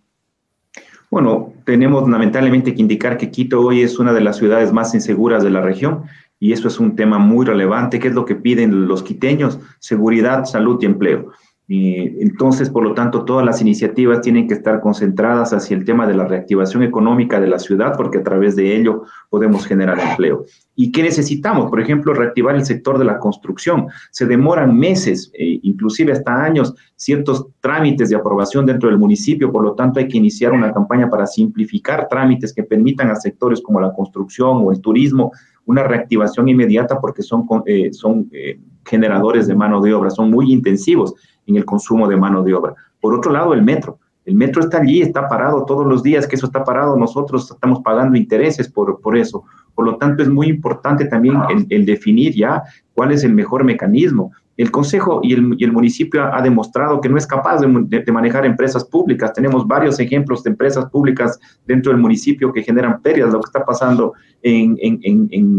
Bueno, 1.12 1.54
tenemos 1.66 2.08
lamentablemente 2.08 2.74
que 2.74 2.82
indicar 2.82 3.18
que 3.18 3.32
Quito 3.32 3.62
hoy 3.62 3.82
es 3.82 4.00
una 4.00 4.14
de 4.14 4.22
las 4.22 4.38
ciudades 4.38 4.72
más 4.72 4.94
inseguras 4.94 5.44
de 5.44 5.50
la 5.50 5.62
región 5.62 6.04
y 6.40 6.54
eso 6.54 6.68
es 6.68 6.80
un 6.80 6.96
tema 6.96 7.18
muy 7.18 7.46
relevante. 7.46 8.00
¿Qué 8.00 8.10
es 8.10 8.14
lo 8.14 8.26
que 8.26 8.36
piden 8.36 8.88
los 8.88 9.04
quiteños? 9.04 9.60
Seguridad, 9.80 10.46
salud 10.46 10.80
y 10.82 10.86
empleo. 10.86 11.32
Y 11.72 12.20
entonces, 12.24 12.68
por 12.68 12.82
lo 12.82 12.96
tanto, 12.96 13.26
todas 13.26 13.46
las 13.46 13.62
iniciativas 13.62 14.22
tienen 14.22 14.48
que 14.48 14.56
estar 14.56 14.82
concentradas 14.82 15.54
hacia 15.54 15.78
el 15.78 15.86
tema 15.86 16.08
de 16.08 16.16
la 16.16 16.26
reactivación 16.26 16.82
económica 16.82 17.40
de 17.40 17.46
la 17.46 17.60
ciudad, 17.60 17.94
porque 17.96 18.18
a 18.18 18.24
través 18.24 18.56
de 18.56 18.76
ello 18.76 19.04
podemos 19.30 19.68
generar 19.68 20.00
empleo. 20.00 20.46
¿Y 20.76 20.92
qué 20.92 21.04
necesitamos? 21.04 21.70
Por 21.70 21.80
ejemplo, 21.80 22.16
reactivar 22.16 22.56
el 22.56 22.66
sector 22.66 22.98
de 22.98 23.06
la 23.06 23.20
construcción. 23.20 23.86
Se 24.10 24.26
demoran 24.26 24.76
meses, 24.80 25.30
eh, 25.36 25.60
inclusive 25.62 26.12
hasta 26.12 26.44
años, 26.44 26.74
ciertos 26.96 27.46
trámites 27.60 28.10
de 28.10 28.16
aprobación 28.16 28.66
dentro 28.66 28.90
del 28.90 28.98
municipio, 28.98 29.52
por 29.52 29.64
lo 29.64 29.76
tanto 29.76 30.00
hay 30.00 30.08
que 30.08 30.18
iniciar 30.18 30.54
una 30.54 30.74
campaña 30.74 31.08
para 31.08 31.28
simplificar 31.28 32.08
trámites 32.10 32.52
que 32.52 32.64
permitan 32.64 33.12
a 33.12 33.16
sectores 33.16 33.62
como 33.62 33.80
la 33.80 33.94
construcción 33.94 34.64
o 34.64 34.72
el 34.72 34.82
turismo 34.82 35.32
una 35.70 35.84
reactivación 35.84 36.50
inmediata 36.50 37.00
porque 37.00 37.22
son, 37.22 37.46
eh, 37.68 37.94
son 37.94 38.28
eh, 38.32 38.60
generadores 38.90 39.48
de 39.48 39.56
mano 39.56 39.82
de 39.82 39.94
obra, 39.94 40.10
son 40.10 40.32
muy 40.32 40.52
intensivos 40.52 41.14
en 41.46 41.56
el 41.56 41.66
consumo 41.66 42.08
de 42.08 42.18
mano 42.18 42.44
de 42.44 42.54
obra. 42.54 42.74
Por 43.00 43.14
otro 43.14 43.32
lado, 43.32 43.54
el 43.54 43.62
metro. 43.62 44.00
El 44.26 44.36
metro 44.36 44.62
está 44.62 44.80
allí, 44.80 45.02
está 45.02 45.28
parado 45.28 45.66
todos 45.66 45.88
los 45.88 46.04
días 46.04 46.28
que 46.28 46.36
eso 46.36 46.46
está 46.46 46.64
parado, 46.64 46.96
nosotros 46.96 47.50
estamos 47.50 47.80
pagando 47.82 48.18
intereses 48.18 48.68
por, 48.68 49.00
por 49.02 49.18
eso. 49.18 49.44
Por 49.74 49.86
lo 49.86 49.98
tanto, 49.98 50.22
es 50.22 50.30
muy 50.30 50.48
importante 50.48 51.06
también 51.06 51.38
el, 51.70 51.86
definir 51.86 52.36
ya 52.36 52.64
cuál 52.94 53.12
es 53.12 53.24
el 53.24 53.34
mejor 53.34 53.64
mecanismo. 53.64 54.32
El 54.60 54.72
Consejo 54.72 55.22
y 55.24 55.32
el, 55.34 55.72
municipio 55.72 56.22
ha, 56.22 56.42
demostrado 56.42 57.00
que 57.00 57.08
no 57.08 57.18
es 57.18 57.26
capaz 57.26 57.62
de, 57.62 58.12
manejar 58.12 58.46
empresas 58.46 58.84
públicas. 58.84 59.32
Tenemos 59.32 59.66
varios 59.66 59.98
ejemplos 60.02 60.44
de 60.44 60.50
empresas 60.50 60.86
públicas 60.90 61.40
dentro 61.66 61.94
del 61.94 62.02
municipio 62.02 62.52
que 62.52 62.62
generan 62.62 63.02
pérdidas, 63.02 63.32
lo 63.32 63.40
que 63.40 63.48
está 63.48 63.64
pasando 63.64 64.12
en, 64.44 64.78
en, 64.82 65.58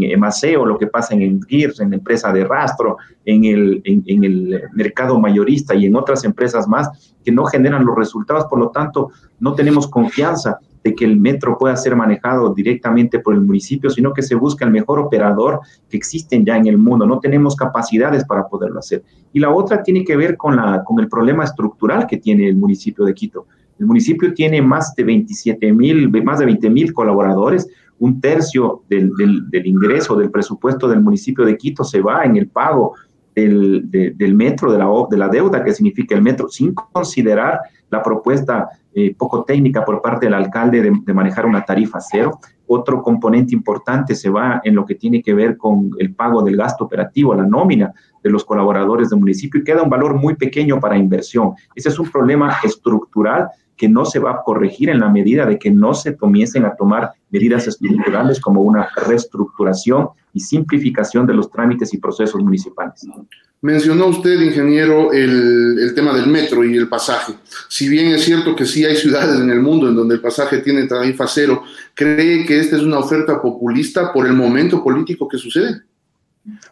lo 0.67 0.77
que 0.77 0.85
pasa 0.85 1.15
en 1.15 1.41
GIRS, 1.41 1.79
en 1.79 1.89
la 1.89 1.95
empresa 1.95 2.31
de 2.31 2.43
rastro, 2.43 2.97
en 3.25 3.43
el 3.43 4.61
mercado 4.73 5.19
mayorista 5.19 5.73
y 5.73 5.87
en 5.87 5.95
otras 5.95 6.23
empresas 6.23 6.67
más 6.67 7.15
que 7.25 7.31
no 7.31 7.45
generan 7.45 7.83
los 7.83 7.95
resultados. 7.95 8.45
Por 8.45 8.59
lo 8.59 8.69
tanto, 8.69 9.09
no 9.39 9.55
tenemos 9.55 9.87
confianza 9.87 10.59
de 10.83 10.95
que 10.95 11.05
el 11.05 11.19
metro 11.19 11.57
pueda 11.57 11.75
ser 11.75 11.95
manejado 11.95 12.53
directamente 12.53 13.19
por 13.19 13.33
el 13.33 13.41
municipio, 13.41 13.89
sino 13.89 14.13
que 14.13 14.23
se 14.23 14.35
busca 14.35 14.65
el 14.65 14.71
mejor 14.71 14.99
operador 14.99 15.59
que 15.89 15.97
existen 15.97 16.45
ya 16.45 16.57
en 16.57 16.67
el 16.67 16.77
mundo. 16.77 17.05
No 17.05 17.19
tenemos 17.19 17.55
capacidades 17.55 18.25
para 18.25 18.47
poderlo 18.47 18.79
hacer. 18.79 19.03
Y 19.31 19.39
la 19.39 19.51
otra 19.51 19.83
tiene 19.83 20.03
que 20.03 20.15
ver 20.15 20.37
con, 20.37 20.55
la, 20.55 20.83
con 20.83 20.99
el 20.99 21.07
problema 21.07 21.43
estructural 21.43 22.07
que 22.07 22.17
tiene 22.17 22.47
el 22.47 22.55
municipio 22.55 23.05
de 23.05 23.13
Quito. 23.13 23.45
El 23.79 23.85
municipio 23.85 24.33
tiene 24.33 24.61
más 24.61 24.95
de 24.95 25.03
27 25.03 25.71
mil, 25.73 26.09
más 26.23 26.39
de 26.39 26.45
20 26.45 26.69
mil 26.69 26.93
colaboradores. 26.93 27.67
Un 27.99 28.19
tercio 28.19 28.81
del, 28.89 29.11
del, 29.15 29.67
ingreso 29.67 30.15
del 30.15 30.31
presupuesto 30.31 30.87
del 30.87 31.01
municipio 31.01 31.45
de 31.45 31.57
Quito 31.57 31.83
se 31.83 32.01
va 32.01 32.23
en 32.23 32.37
el 32.37 32.47
pago 32.47 32.95
del, 33.35 33.89
del 33.89 34.35
metro, 34.35 34.71
de 34.71 34.79
la, 34.79 34.87
de 35.09 35.17
la 35.17 35.29
deuda 35.29 35.63
que 35.63 35.73
significa 35.73 36.15
el 36.15 36.21
metro, 36.21 36.49
sin 36.49 36.73
considerar 36.73 37.59
la 37.89 38.01
propuesta 38.01 38.67
eh, 38.93 39.15
poco 39.17 39.43
técnica 39.43 39.85
por 39.85 40.01
parte 40.01 40.25
del 40.25 40.33
alcalde 40.33 40.81
de, 40.81 41.13
manejar 41.13 41.45
una 41.45 41.63
tarifa 41.63 41.99
cero. 42.01 42.39
Otro 42.67 43.01
componente 43.01 43.55
importante 43.55 44.15
se 44.15 44.29
va 44.29 44.59
en 44.63 44.75
lo 44.75 44.85
que 44.85 44.95
tiene 44.95 45.21
que 45.21 45.33
ver 45.33 45.57
con 45.57 45.91
el 45.97 46.13
pago 46.13 46.41
del 46.43 46.57
gasto 46.57 46.85
operativo, 46.85 47.33
la 47.33 47.45
nómina 47.45 47.93
de 48.21 48.29
los 48.29 48.43
colaboradores 48.43 49.09
del 49.09 49.19
municipio 49.19 49.61
y 49.61 49.63
queda 49.63 49.83
un 49.83 49.89
valor 49.89 50.15
muy 50.15 50.35
pequeño 50.35 50.79
para 50.79 50.97
inversión. 50.97 51.53
Ese 51.75 51.89
es 51.89 51.99
un 51.99 52.09
problema 52.09 52.57
estructural 52.63 53.49
que 53.77 53.89
no 53.89 54.05
se 54.05 54.19
va 54.19 54.31
a 54.31 54.43
corregir 54.43 54.89
en 54.89 54.99
la 54.99 55.09
medida 55.09 55.45
de 55.45 55.57
que 55.57 55.71
no 55.71 55.93
se 55.93 56.15
comiencen 56.15 56.65
a 56.65 56.75
tomar 56.75 57.13
medidas 57.29 57.67
estructurales 57.67 58.39
como 58.39 58.61
una 58.61 58.87
reestructuración 59.07 60.09
y 60.33 60.39
simplificación 60.39 61.25
de 61.25 61.33
los 61.33 61.49
trámites 61.49 61.93
y 61.93 61.97
procesos 61.97 62.43
municipales. 62.43 63.07
Mencionó 63.61 64.07
usted, 64.07 64.41
ingeniero, 64.41 65.13
el, 65.13 65.77
el, 65.79 65.93
tema 65.93 66.13
del 66.13 66.25
metro 66.25 66.65
y 66.65 66.75
el 66.75 66.87
pasaje. 66.87 67.33
Si 67.69 67.87
bien 67.87 68.07
es 68.07 68.23
cierto 68.23 68.55
que 68.55 68.65
sí 68.65 68.83
hay 68.85 68.95
ciudades 68.95 69.39
en 69.39 69.51
el 69.51 69.59
mundo 69.59 69.87
en 69.87 69.95
donde 69.95 70.15
el 70.15 70.21
pasaje 70.21 70.59
tiene 70.59 70.87
tarifa 70.87 71.27
cero, 71.27 71.63
¿cree 71.93 72.43
que 72.45 72.59
esta 72.59 72.75
es 72.75 72.81
una 72.81 72.97
oferta 72.97 73.39
populista 73.39 74.11
por 74.11 74.25
el 74.25 74.33
momento 74.33 74.83
político 74.83 75.27
que 75.27 75.37
sucede? 75.37 75.81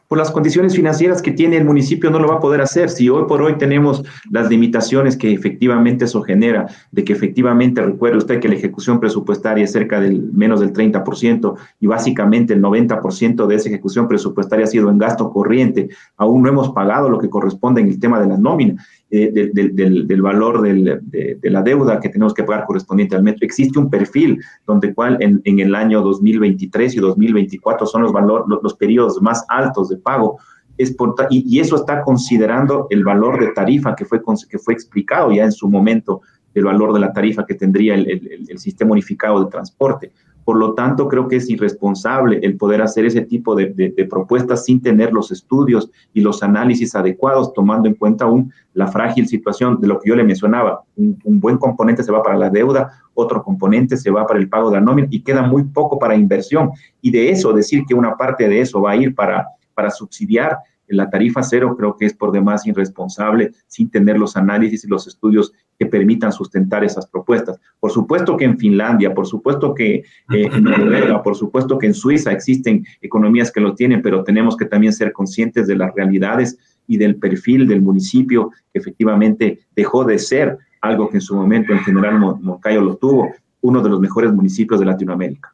Por 0.08 0.18
las 0.18 0.32
condiciones 0.32 0.76
financieras 0.76 1.22
que 1.22 1.32
tiene 1.32 1.58
el 1.58 1.66
municipio 1.66 2.10
no 2.10 2.20
lo 2.20 2.28
va 2.28 2.36
a 2.36 2.40
poder 2.40 2.62
hacer. 2.62 2.90
Si 2.90 3.08
hoy 3.10 3.26
por 3.28 3.42
hoy 3.42 3.58
tenemos 3.58 4.04
las 4.32 4.50
limitaciones 4.50 5.16
que 5.16 5.32
efectivamente 5.32 6.06
eso 6.06 6.22
genera, 6.24 6.68
de 6.92 7.04
que 7.04 7.14
efectivamente, 7.14 7.82
recuerde 7.82 8.18
usted 8.18 8.40
que 8.40 8.50
la 8.50 8.56
ejecución 8.56 9.00
presupuestaria 9.00 9.64
es 9.64 9.72
cerca 9.72 10.02
del 10.02 10.32
menos 10.34 10.60
del 10.60 10.74
30% 10.74 11.56
y 11.80 11.88
básicamente 11.88 12.54
el 12.54 12.62
90% 12.62 13.46
de 13.46 13.56
esa 13.56 13.70
ejecución 13.70 14.08
presupuestaria 14.08 14.66
ha 14.66 14.70
sido 14.70 14.90
en 14.90 14.98
gasto 14.98 15.30
corriente, 15.32 15.90
aún 16.18 16.42
no 16.42 16.50
hemos 16.50 16.70
pagado 16.70 17.10
lo 17.10 17.20
que 17.20 17.30
corresponde 17.30 17.82
en 17.82 17.90
el 17.90 18.00
tema 18.00 18.20
de 18.20 18.28
la 18.28 18.38
nómina. 18.38 18.84
Eh, 19.12 19.50
del, 19.54 20.22
valor 20.22 20.62
de, 20.62 21.40
la 21.42 21.64
deuda 21.64 22.00
que 22.00 22.10
tenemos 22.10 22.32
que 22.32 22.44
pagar 22.44 22.66
correspondiente 22.66 23.16
al 23.16 23.24
metro. 23.24 23.44
Existe 23.44 23.80
un 23.80 23.90
perfil 23.90 24.40
donde 24.68 24.94
cual 24.94 25.18
en, 25.20 25.42
el 25.60 25.74
año 25.74 26.02
2023 26.02 26.94
y 26.94 27.00
2024 27.00 27.88
son 27.88 28.04
los, 28.04 28.14
valor, 28.14 28.46
los, 28.62 28.76
periodos 28.76 29.20
más 29.20 29.44
altos 29.50 29.90
de 29.90 29.98
pago. 29.98 30.38
Es 30.78 30.96
y, 31.32 31.60
eso 31.60 31.78
está 31.78 32.04
considerando 32.04 32.86
el 32.92 33.04
valor 33.04 33.40
de 33.40 33.48
tarifa 33.48 33.96
que 33.96 34.06
fue, 34.06 34.22
que 34.48 34.60
fue 34.60 34.76
explicado 34.76 35.32
ya 35.32 35.44
en 35.44 35.54
su 35.54 35.68
momento, 35.68 36.22
el 36.54 36.66
valor 36.66 36.94
de 36.94 37.00
la 37.00 37.12
tarifa 37.12 37.48
que 37.48 37.56
tendría 37.56 37.96
el 37.96 38.60
sistema 38.60 38.92
unificado 38.92 39.44
de 39.44 39.50
transporte. 39.50 40.12
Por 40.50 40.58
lo 40.58 40.74
tanto, 40.74 41.08
creo 41.08 41.28
que 41.28 41.36
es 41.36 41.48
irresponsable 41.48 42.40
el 42.42 42.58
poder 42.58 42.82
hacer 42.82 43.06
ese 43.06 43.22
tipo 43.22 43.54
de, 43.54 44.08
propuestas 44.10 44.66
sin 44.66 44.82
tener 44.82 45.14
los 45.14 45.32
estudios 45.32 45.92
y 46.12 46.22
los 46.22 46.42
análisis 46.42 46.96
adecuados, 46.96 47.54
tomando 47.54 47.88
en 47.88 47.94
cuenta 47.94 48.26
aún 48.26 48.52
la 48.74 48.88
frágil 48.88 49.28
situación 49.28 49.80
de 49.80 49.88
lo 49.88 50.00
que 50.00 50.10
yo 50.10 50.16
le 50.16 50.24
mencionaba. 50.24 50.82
Un, 50.96 51.40
buen 51.40 51.60
componente 51.60 52.02
se 52.02 52.12
va 52.12 52.24
para 52.24 52.36
la 52.36 52.50
deuda, 52.50 52.90
otro 53.14 53.44
componente 53.44 53.96
se 53.96 54.10
va 54.10 54.26
para 54.26 54.40
el 54.40 54.50
pago 54.50 54.72
de 54.72 54.78
la 54.78 54.82
nómina 54.82 55.08
y 55.12 55.22
queda 55.22 55.44
muy 55.44 55.66
poco 55.66 56.00
para 56.00 56.16
inversión. 56.16 56.72
Y 57.00 57.12
de 57.12 57.30
eso, 57.30 57.54
decir 57.54 57.84
que 57.88 57.94
una 57.94 58.18
parte 58.18 58.50
de 58.50 58.62
eso 58.62 58.82
va 58.82 58.94
a 58.94 58.96
ir 58.96 59.14
para, 59.14 59.46
subsidiar 59.92 60.58
la 60.90 61.10
tarifa 61.10 61.44
cero 61.44 61.76
creo 61.78 61.96
que 61.96 62.06
es 62.06 62.14
por 62.14 62.32
demás 62.32 62.66
irresponsable 62.66 63.52
sin 63.68 63.90
tener 63.90 64.18
los 64.18 64.36
análisis 64.36 64.84
y 64.84 64.88
los 64.88 65.08
estudios 65.08 65.54
que 65.78 65.86
permitan 65.86 66.32
sustentar 66.32 66.84
esas 66.84 67.08
propuestas. 67.08 67.60
Por 67.80 67.92
supuesto 67.92 68.36
que 68.36 68.46
en 68.46 68.58
Finlandia, 68.58 69.14
por 69.14 69.26
supuesto 69.26 69.74
que 69.74 69.96
eh, 69.96 70.04
en 70.30 70.64
Noruega, 70.64 71.24
por 71.24 71.36
supuesto 71.36 71.78
que 71.78 71.88
en 71.88 71.94
Suiza 71.94 72.32
existen 72.32 72.86
economías 73.02 73.52
que 73.52 73.62
lo 73.62 73.76
tienen, 73.76 74.02
pero 74.02 74.24
tenemos 74.24 74.58
que 74.58 74.66
también 74.66 74.94
ser 74.94 75.14
conscientes 75.14 75.68
de 75.68 75.78
las 75.78 75.94
realidades 75.96 76.58
y 76.88 76.98
del 76.98 77.16
perfil 77.16 77.68
del 77.68 77.82
municipio 77.82 78.52
que 78.74 78.80
efectivamente 78.80 79.60
dejó 79.76 80.04
de 80.04 80.20
ser 80.20 80.58
algo 80.82 81.10
que 81.10 81.18
en 81.18 81.22
su 81.22 81.36
momento 81.36 81.72
en 81.72 81.80
general 81.80 82.20
Moncayo 82.20 82.82
lo 82.82 82.98
tuvo, 82.98 83.30
uno 83.62 83.82
de 83.82 83.90
los 83.90 84.00
mejores 84.00 84.34
municipios 84.34 84.80
de 84.80 84.86
Latinoamérica. 84.86 85.54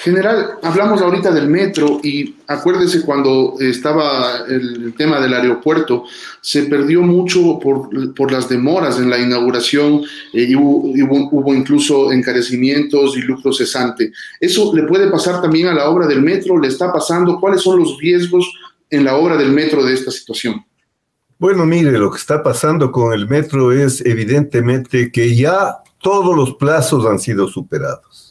General, 0.00 0.58
hablamos 0.62 1.02
ahorita 1.02 1.32
del 1.32 1.48
metro 1.48 1.98
y 2.04 2.36
acuérdese 2.46 3.02
cuando 3.02 3.56
estaba 3.58 4.44
el 4.48 4.94
tema 4.96 5.20
del 5.20 5.34
aeropuerto, 5.34 6.04
se 6.40 6.62
perdió 6.64 7.02
mucho 7.02 7.58
por, 7.58 8.30
las 8.30 8.48
demoras 8.48 9.00
en 9.00 9.10
la 9.10 9.18
inauguración 9.18 10.02
eh, 10.32 10.46
y 10.50 10.54
hubo, 10.54 11.52
incluso 11.52 12.12
encarecimientos 12.12 13.16
y 13.16 13.22
lucro 13.22 13.52
cesante. 13.52 14.12
¿Eso 14.38 14.72
le 14.72 14.84
puede 14.84 15.10
pasar 15.10 15.42
también 15.42 15.66
a 15.66 15.74
la 15.74 15.90
obra 15.90 16.06
del 16.06 16.22
metro? 16.22 16.60
¿Le 16.60 16.68
está 16.68 16.92
pasando? 16.92 17.40
¿Cuáles 17.40 17.62
son 17.62 17.80
los 17.80 17.98
riesgos 17.98 18.48
en 18.90 19.02
la 19.02 19.16
obra 19.16 19.36
del 19.36 19.50
metro 19.50 19.84
de 19.84 19.94
esta 19.94 20.12
situación? 20.12 20.64
Bueno, 21.40 21.66
mire, 21.66 21.90
lo 21.90 22.12
que 22.12 22.18
está 22.18 22.40
pasando 22.40 22.92
con 22.92 23.12
el 23.12 23.26
metro 23.26 23.72
es 23.72 24.00
evidentemente 24.06 25.10
que 25.10 25.34
ya 25.34 25.78
todos 26.00 26.36
los 26.36 26.54
plazos 26.54 27.04
han 27.04 27.18
sido 27.18 27.48
superados 27.48 28.27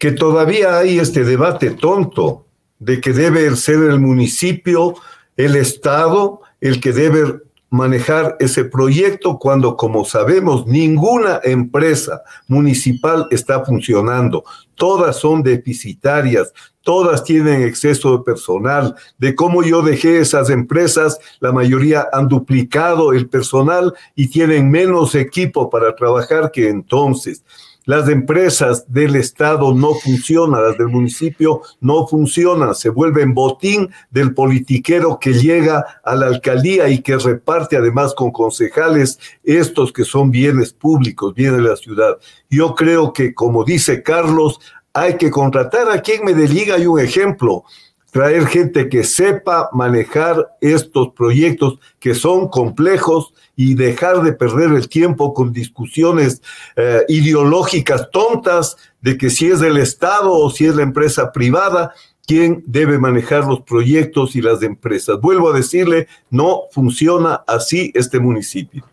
que 0.00 0.12
todavía 0.12 0.78
hay 0.78 0.98
este 0.98 1.24
debate 1.24 1.72
tonto 1.72 2.46
de 2.78 3.02
que 3.02 3.12
debe 3.12 3.54
ser 3.54 3.82
el 3.82 4.00
municipio, 4.00 4.94
el 5.36 5.56
Estado, 5.56 6.40
el 6.62 6.80
que 6.80 6.92
debe 6.92 7.40
manejar 7.68 8.34
ese 8.40 8.64
proyecto 8.64 9.38
cuando, 9.38 9.76
como 9.76 10.06
sabemos, 10.06 10.66
ninguna 10.66 11.40
empresa 11.44 12.22
municipal 12.48 13.28
está 13.30 13.62
funcionando. 13.62 14.42
Todas 14.74 15.16
son 15.16 15.42
deficitarias, 15.42 16.50
todas 16.80 17.22
tienen 17.22 17.60
exceso 17.60 18.16
de 18.16 18.24
personal. 18.24 18.96
De 19.18 19.34
cómo 19.34 19.62
yo 19.62 19.82
dejé 19.82 20.20
esas 20.20 20.48
empresas, 20.48 21.18
la 21.40 21.52
mayoría 21.52 22.08
han 22.10 22.26
duplicado 22.26 23.12
el 23.12 23.28
personal 23.28 23.92
y 24.16 24.28
tienen 24.28 24.70
menos 24.70 25.14
equipo 25.14 25.68
para 25.68 25.94
trabajar 25.94 26.50
que 26.50 26.70
entonces. 26.70 27.44
Las 27.84 28.08
empresas 28.08 28.84
del 28.92 29.16
Estado 29.16 29.74
no 29.74 29.94
funcionan, 29.94 30.62
las 30.62 30.78
del 30.78 30.88
municipio 30.88 31.62
no 31.80 32.06
funcionan, 32.06 32.74
se 32.74 32.90
vuelven 32.90 33.34
botín 33.34 33.90
del 34.10 34.34
politiquero 34.34 35.18
que 35.18 35.32
llega 35.32 36.00
a 36.04 36.14
la 36.14 36.26
alcaldía 36.26 36.88
y 36.88 37.00
que 37.00 37.16
reparte 37.16 37.76
además 37.76 38.14
con 38.14 38.30
concejales 38.30 39.18
estos 39.42 39.92
que 39.92 40.04
son 40.04 40.30
bienes 40.30 40.72
públicos, 40.72 41.34
bienes 41.34 41.62
de 41.62 41.68
la 41.68 41.76
ciudad. 41.76 42.18
Yo 42.50 42.74
creo 42.74 43.12
que, 43.12 43.34
como 43.34 43.64
dice 43.64 44.02
Carlos, 44.02 44.60
hay 44.92 45.16
que 45.16 45.30
contratar 45.30 45.90
a 45.90 46.02
quien 46.02 46.24
me 46.24 46.34
deliga 46.34 46.78
y 46.78 46.86
un 46.86 47.00
ejemplo 47.00 47.64
traer 48.10 48.46
gente 48.46 48.88
que 48.88 49.04
sepa 49.04 49.70
manejar 49.72 50.56
estos 50.60 51.10
proyectos 51.14 51.78
que 51.98 52.14
son 52.14 52.48
complejos 52.48 53.32
y 53.56 53.74
dejar 53.74 54.22
de 54.22 54.32
perder 54.32 54.70
el 54.70 54.88
tiempo 54.88 55.32
con 55.34 55.52
discusiones 55.52 56.42
eh, 56.76 57.04
ideológicas 57.08 58.10
tontas 58.10 58.76
de 59.00 59.16
que 59.16 59.30
si 59.30 59.46
es 59.46 59.60
del 59.60 59.76
Estado 59.76 60.32
o 60.32 60.50
si 60.50 60.66
es 60.66 60.74
la 60.74 60.82
empresa 60.82 61.30
privada, 61.30 61.94
quién 62.26 62.62
debe 62.66 62.98
manejar 62.98 63.44
los 63.44 63.60
proyectos 63.62 64.36
y 64.36 64.42
las 64.42 64.62
empresas. 64.62 65.20
Vuelvo 65.20 65.50
a 65.50 65.56
decirle, 65.56 66.08
no 66.30 66.62
funciona 66.70 67.42
así 67.46 67.90
este 67.94 68.18
municipio. 68.18 68.84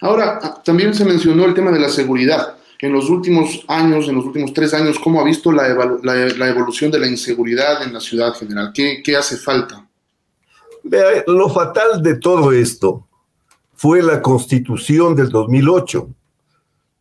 Ahora, 0.00 0.60
también 0.64 0.94
se 0.94 1.04
mencionó 1.04 1.44
el 1.46 1.54
tema 1.54 1.70
de 1.70 1.80
la 1.80 1.88
seguridad 1.88 2.56
en 2.80 2.92
los 2.92 3.08
últimos 3.08 3.64
años, 3.68 4.08
en 4.08 4.16
los 4.16 4.24
últimos 4.26 4.52
tres 4.52 4.74
años, 4.74 4.98
cómo 4.98 5.20
ha 5.20 5.24
visto 5.24 5.50
la, 5.52 5.66
evolución 6.48 6.90
de 6.90 6.98
la 6.98 7.06
inseguridad 7.06 7.82
en 7.82 7.92
la 7.92 8.00
ciudad 8.00 8.34
general? 8.34 8.72
¿Qué, 8.74 9.02
qué 9.04 9.16
hace 9.16 9.36
falta? 9.36 9.86
Vea, 10.82 11.24
lo 11.26 11.48
fatal 11.48 12.02
de 12.02 12.16
todo 12.16 12.52
esto 12.52 13.06
fue 13.74 14.02
la 14.02 14.22
constitución 14.22 15.14
del 15.14 15.28
2008, 15.28 16.08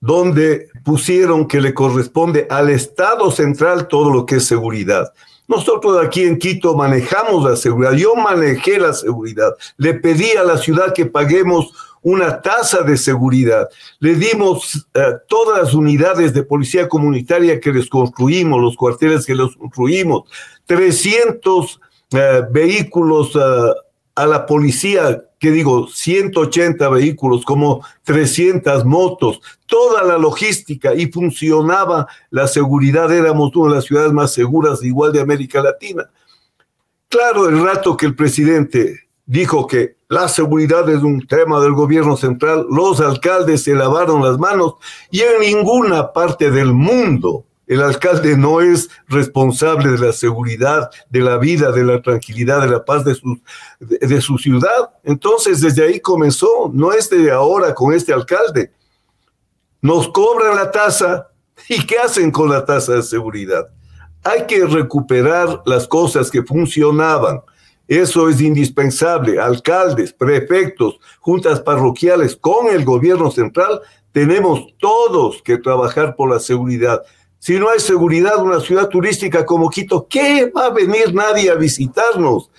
donde 0.02 0.70
pusieron 0.84 1.48
que 1.48 1.62
le 1.62 1.74
corresponde 1.74 2.48
al 2.50 2.70
Estado 2.70 3.32
central 3.32 3.88
todo 3.88 4.12
lo 4.12 4.26
que 4.26 4.38
es 4.38 4.46
seguridad. 4.46 5.12
Nosotros 5.48 6.04
aquí 6.04 6.24
en 6.24 6.40
Quito 6.40 6.76
manejamos 6.76 7.48
la 7.48 7.56
seguridad, 7.56 7.94
yo 7.94 8.16
manejé 8.16 8.80
la 8.80 8.94
seguridad, 8.94 9.54
le 9.78 9.94
pedí 9.94 10.32
a 10.32 10.44
la 10.44 10.58
ciudad 10.58 10.94
que 10.94 11.06
paguemos 11.06 11.72
una 12.06 12.40
tasa 12.40 12.84
de 12.84 12.98
seguridad. 12.98 13.68
Le 14.00 14.14
dimos 14.14 14.88
eh, 14.94 15.02
todas 15.28 15.64
las 15.64 15.74
unidades 15.74 16.36
de 16.36 16.44
policía 16.44 16.88
comunitaria 16.88 17.60
que 17.60 17.74
les 17.74 17.90
construimos, 17.90 18.62
los 18.62 18.78
cuarteles 18.78 19.26
que 19.26 19.34
les 19.34 19.56
construimos, 19.56 20.30
300 20.68 21.82
eh, 22.12 22.44
vehículos 22.52 23.36
eh, 23.36 23.40
a 24.14 24.26
la 24.28 24.46
policía, 24.46 25.24
que 25.40 25.50
digo, 25.50 25.88
180 25.88 26.88
vehículos, 26.90 27.44
como 27.44 27.84
300 28.04 28.86
motos, 28.86 29.42
toda 29.66 30.04
la 30.04 30.20
logística 30.20 30.94
y 30.94 31.08
funcionaba 31.12 32.06
la 32.30 32.48
seguridad, 32.48 33.12
éramos 33.12 33.56
una 33.56 33.72
de 33.72 33.76
las 33.78 33.86
ciudades 33.86 34.14
más 34.14 34.32
seguras 34.32 34.84
igual 34.84 35.12
de 35.12 35.22
América 35.22 35.60
Latina. 35.60 36.08
Claro, 37.10 37.50
el 37.50 37.64
rato 37.64 37.98
que 37.98 38.06
el 38.06 38.16
presidente 38.16 39.05
dijo 39.26 39.68
que 39.68 39.98
la 40.08 40.28
seguridad 40.28 40.90
es 40.90 41.02
un 41.02 41.26
tema 41.26 41.60
del 41.60 41.74
gobierno 41.74 42.16
central, 42.16 42.66
los 42.70 43.00
alcaldes 43.02 43.64
se 43.64 43.74
lavaron 43.74 44.24
las 44.24 44.38
manos 44.38 44.76
y 45.10 45.22
en 45.22 45.40
ninguna 45.40 46.14
parte 46.14 46.52
del 46.52 46.74
mundo 46.74 47.46
el 47.68 47.82
alcalde 47.82 48.38
no 48.38 48.62
es 48.62 48.90
responsable 49.08 49.92
de 49.92 49.98
la 49.98 50.14
seguridad, 50.14 50.92
de 51.10 51.22
la 51.22 51.38
vida, 51.38 51.72
de 51.72 51.84
la 51.84 52.02
tranquilidad, 52.02 52.62
de 52.62 52.68
la 52.68 52.86
paz 52.86 53.04
de 53.04 53.16
su, 53.16 53.40
de, 53.80 54.22
su 54.22 54.38
ciudad. 54.38 54.92
Entonces, 55.04 55.62
desde 55.62 55.84
ahí 55.84 56.00
comenzó, 56.00 56.70
no 56.72 56.92
es 56.92 57.10
de 57.10 57.32
ahora 57.32 57.74
con 57.74 57.92
este 57.94 58.14
alcalde. 58.14 58.72
Nos 59.82 60.08
cobran 60.10 60.56
la 60.56 60.70
tasa 60.70 61.30
y 61.70 61.84
¿qué 61.86 61.98
hacen 61.98 62.30
con 62.30 62.50
la 62.50 62.64
tasa 62.64 62.94
de 62.94 63.04
seguridad? 63.04 63.68
Hay 64.24 64.46
que 64.46 64.66
recuperar 64.66 65.64
las 65.66 65.88
cosas 65.88 66.30
que 66.30 66.44
funcionaban 66.44 67.42
eso 67.88 68.30
es 68.30 68.42
indispensable. 68.42 69.40
Alcaldes, 69.40 70.14
prefectos, 70.14 71.00
juntas 71.20 71.62
parroquiales 71.62 72.36
con 72.36 72.68
el 72.68 72.84
gobierno 72.84 73.32
central, 73.32 73.82
tenemos 74.12 74.66
todos 74.80 75.42
que 75.44 75.58
trabajar 75.58 76.16
por 76.16 76.32
la 76.32 76.40
seguridad. 76.40 77.02
Si 77.38 77.60
no 77.60 77.70
hay 77.70 77.80
seguridad, 77.80 78.42
una 78.42 78.60
ciudad 78.60 78.90
turística 78.90 79.46
como 79.46 79.70
Quito, 79.70 80.08
¿qué 80.10 80.52
va 80.56 80.68
a 80.68 80.74
venir 80.74 81.14
nadie 81.14 81.52
a 81.52 81.56
visitarnos? 81.56 82.50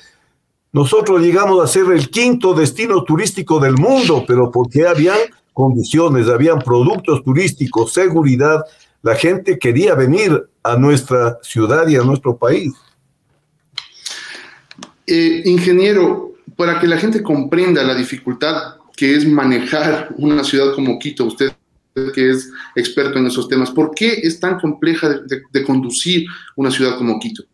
Nosotros 0.71 1.23
llegamos 1.23 1.65
a 1.65 1.67
ser 1.67 1.91
el 1.91 2.11
quinto 2.11 2.53
destino 2.53 3.03
turístico 3.03 3.59
del 3.59 3.75
mundo, 3.75 4.25
pero 4.29 4.51
porque 4.51 4.87
habían 4.87 5.19
condiciones, 5.55 6.29
habían 6.29 6.59
productos 6.59 7.25
turísticos, 7.25 7.95
seguridad, 7.95 8.63
la 9.03 9.15
gente 9.15 9.59
quería 9.59 9.95
venir 9.95 10.49
a 10.63 10.77
nuestra 10.77 11.39
ciudad 11.43 11.89
y 11.89 11.97
a 11.97 12.03
nuestro 12.03 12.37
país. 12.37 12.75
Eh, 15.07 15.43
ingeniero, 15.45 16.35
para 16.57 16.81
que 16.81 16.87
la 16.87 16.99
gente 16.99 17.23
comprenda 17.23 17.85
la 17.85 17.95
dificultad 17.95 18.77
que 18.97 19.15
es 19.15 19.27
manejar 19.27 20.09
una 20.17 20.43
ciudad 20.43 20.75
como 20.75 20.99
Quito, 20.99 21.27
usted 21.27 21.53
que 22.13 22.31
es 22.31 22.51
experto 22.75 23.19
en 23.19 23.27
esos 23.27 23.49
temas, 23.49 23.71
¿por 23.71 23.95
qué 23.95 24.13
es 24.23 24.39
tan 24.39 24.59
compleja 24.59 25.09
de, 25.09 25.65
conducir 25.65 26.27
una 26.55 26.71
ciudad 26.71 26.99
como 26.99 27.19
Quito? 27.19 27.45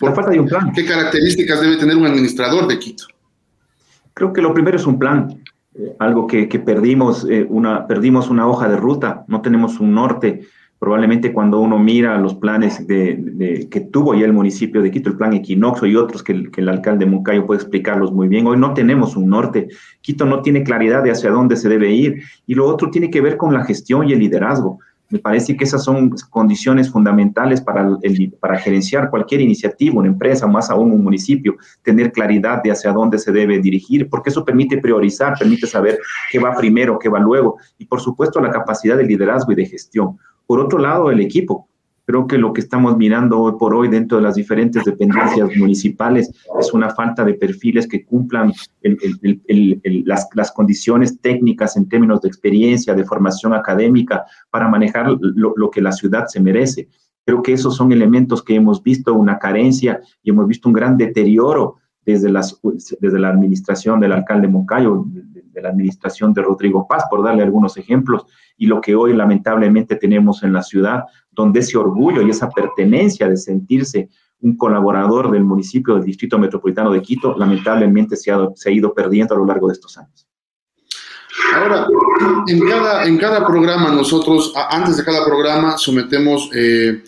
La 0.00 0.12
falta 0.12 0.30
de 0.30 0.40
un 0.40 0.48
plan. 0.48 0.72
¿Qué 0.72 0.84
características 0.84 1.60
debe 1.60 1.76
tener 1.76 1.96
un 1.96 2.06
administrador 2.06 2.66
de 2.66 2.78
Quito? 2.78 3.04
Creo 4.14 4.32
que 4.32 4.42
lo 4.42 4.52
primero 4.52 4.76
es 4.76 4.86
un 4.86 4.98
plan, 4.98 5.42
eh, 5.74 5.94
algo 5.98 6.26
que, 6.26 6.46
perdimos, 6.46 7.26
eh, 7.28 7.46
una, 7.48 7.86
perdimos 7.86 8.28
una 8.28 8.48
hoja 8.48 8.68
de 8.68 8.76
ruta, 8.76 9.24
no 9.28 9.42
tenemos 9.42 9.78
un 9.78 9.94
norte 9.94 10.48
probablemente 10.80 11.34
cuando 11.34 11.60
uno 11.60 11.78
mira 11.78 12.18
los 12.18 12.34
planes 12.34 12.82
que 12.88 13.88
tuvo 13.92 14.14
ya 14.14 14.24
el 14.24 14.32
municipio 14.32 14.80
de 14.80 14.90
Quito, 14.90 15.10
el 15.10 15.16
plan 15.18 15.34
Equinoxo 15.34 15.84
y 15.84 15.94
otros 15.94 16.22
que 16.22 16.32
el, 16.32 16.68
alcalde 16.70 17.04
Moncayo 17.04 17.46
puede 17.46 17.60
explicarlos 17.60 18.10
muy 18.12 18.28
bien, 18.28 18.46
hoy 18.46 18.56
no 18.56 18.72
tenemos 18.72 19.14
un 19.14 19.28
norte. 19.28 19.68
Quito 20.00 20.24
no 20.24 20.40
tiene 20.40 20.64
claridad 20.64 21.02
de 21.02 21.10
hacia 21.10 21.30
dónde 21.30 21.56
se 21.56 21.68
debe 21.68 21.90
ir. 21.92 22.22
Y 22.46 22.54
lo 22.54 22.66
otro 22.66 22.90
tiene 22.90 23.10
que 23.10 23.20
ver 23.20 23.36
con 23.36 23.52
la 23.52 23.62
gestión 23.62 24.08
y 24.08 24.14
el 24.14 24.20
liderazgo. 24.20 24.78
Me 25.10 25.18
parece 25.18 25.54
que 25.54 25.64
esas 25.64 25.84
son 25.84 26.14
condiciones 26.30 26.90
fundamentales 26.90 27.60
para, 27.60 27.86
para 28.40 28.58
gerenciar 28.58 29.10
cualquier 29.10 29.42
iniciativa, 29.42 29.98
una 29.98 30.08
empresa, 30.08 30.46
más 30.46 30.70
aún 30.70 30.92
un 30.92 31.02
municipio, 31.02 31.56
tener 31.82 32.10
claridad 32.10 32.62
de 32.62 32.70
hacia 32.70 32.92
dónde 32.92 33.18
se 33.18 33.32
debe 33.32 33.58
dirigir, 33.58 34.08
porque 34.08 34.30
eso 34.30 34.44
permite 34.46 34.78
priorizar, 34.78 35.34
permite 35.38 35.66
saber 35.66 35.98
qué 36.30 36.38
va 36.38 36.56
primero, 36.56 36.98
qué 36.98 37.10
va 37.10 37.18
luego, 37.18 37.58
y 37.76 37.84
por 37.84 38.00
supuesto 38.00 38.40
la 38.40 38.50
capacidad 38.50 38.96
de 38.96 39.04
liderazgo 39.04 39.52
y 39.52 39.56
de 39.56 39.66
gestión. 39.66 40.16
Por 40.50 40.58
otro 40.58 40.80
lado, 40.80 41.12
el 41.12 41.20
equipo. 41.20 41.68
Creo 42.04 42.26
que 42.26 42.36
lo 42.36 42.52
que 42.52 42.60
estamos 42.60 42.96
mirando 42.96 43.38
hoy 43.38 43.52
por 43.56 43.72
hoy 43.72 43.86
dentro 43.86 44.16
de 44.16 44.24
las 44.24 44.34
diferentes 44.34 44.84
dependencias 44.84 45.48
municipales 45.56 46.28
es 46.58 46.72
una 46.72 46.90
falta 46.90 47.24
de 47.24 47.34
perfiles 47.34 47.86
que 47.86 48.04
cumplan 48.04 48.52
las, 50.34 50.50
condiciones 50.50 51.20
técnicas 51.20 51.76
en 51.76 51.88
términos 51.88 52.20
de 52.22 52.26
experiencia, 52.26 52.94
de 52.94 53.04
formación 53.04 53.54
académica 53.54 54.24
para 54.50 54.66
manejar 54.66 55.16
lo, 55.20 55.70
que 55.70 55.80
la 55.80 55.92
ciudad 55.92 56.26
se 56.26 56.40
merece. 56.40 56.88
Creo 57.24 57.44
que 57.44 57.52
esos 57.52 57.76
son 57.76 57.92
elementos 57.92 58.42
que 58.42 58.56
hemos 58.56 58.82
visto 58.82 59.14
una 59.14 59.38
carencia 59.38 60.00
y 60.20 60.30
hemos 60.30 60.48
visto 60.48 60.68
un 60.68 60.72
gran 60.72 60.96
deterioro 60.96 61.76
desde, 62.04 62.28
las, 62.28 62.60
desde 62.98 63.20
la 63.20 63.28
administración 63.28 64.00
del 64.00 64.10
alcalde 64.10 64.48
Moncayo, 64.48 65.04
la 65.62 65.70
administración 65.70 66.32
de 66.32 66.42
Rodrigo 66.42 66.86
Paz, 66.88 67.04
por 67.10 67.22
darle 67.22 67.42
algunos 67.42 67.76
ejemplos, 67.76 68.26
y 68.56 68.66
lo 68.66 68.80
que 68.80 68.94
hoy 68.94 69.14
lamentablemente 69.14 69.96
tenemos 69.96 70.42
en 70.42 70.52
la 70.52 70.62
ciudad, 70.62 71.04
donde 71.30 71.60
ese 71.60 71.78
orgullo 71.78 72.22
y 72.22 72.30
esa 72.30 72.50
pertenencia 72.50 73.28
de 73.28 73.36
sentirse 73.36 74.08
un 74.40 74.56
colaborador 74.56 75.30
del 75.30 75.44
municipio 75.44 75.94
del 75.94 76.04
Distrito 76.04 76.38
Metropolitano 76.38 76.90
de 76.92 77.02
Quito, 77.02 77.36
lamentablemente 77.36 78.16
se 78.16 78.30
ha, 78.32 78.48
se 78.54 78.70
ha 78.70 78.72
ido 78.72 78.94
perdiendo 78.94 79.34
a 79.34 79.38
lo 79.38 79.46
largo 79.46 79.68
de 79.68 79.74
estos 79.74 79.98
años. 79.98 80.26
Ahora, 81.54 81.86
en 82.46 82.60
cada, 82.68 83.06
en 83.06 83.18
cada 83.18 83.46
programa 83.46 83.90
nosotros, 83.90 84.52
antes 84.70 84.96
de 84.96 85.04
cada 85.04 85.24
programa, 85.24 85.76
sometemos, 85.78 86.50
eh, 86.54 87.02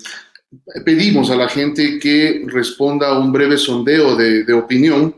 pedimos 0.84 1.30
a 1.30 1.36
la 1.36 1.48
gente 1.48 1.98
que 1.98 2.44
responda 2.48 3.08
a 3.08 3.18
un 3.18 3.32
breve 3.32 3.56
sondeo 3.56 4.16
de, 4.16 4.44
de 4.44 4.52
opinión 4.52 5.14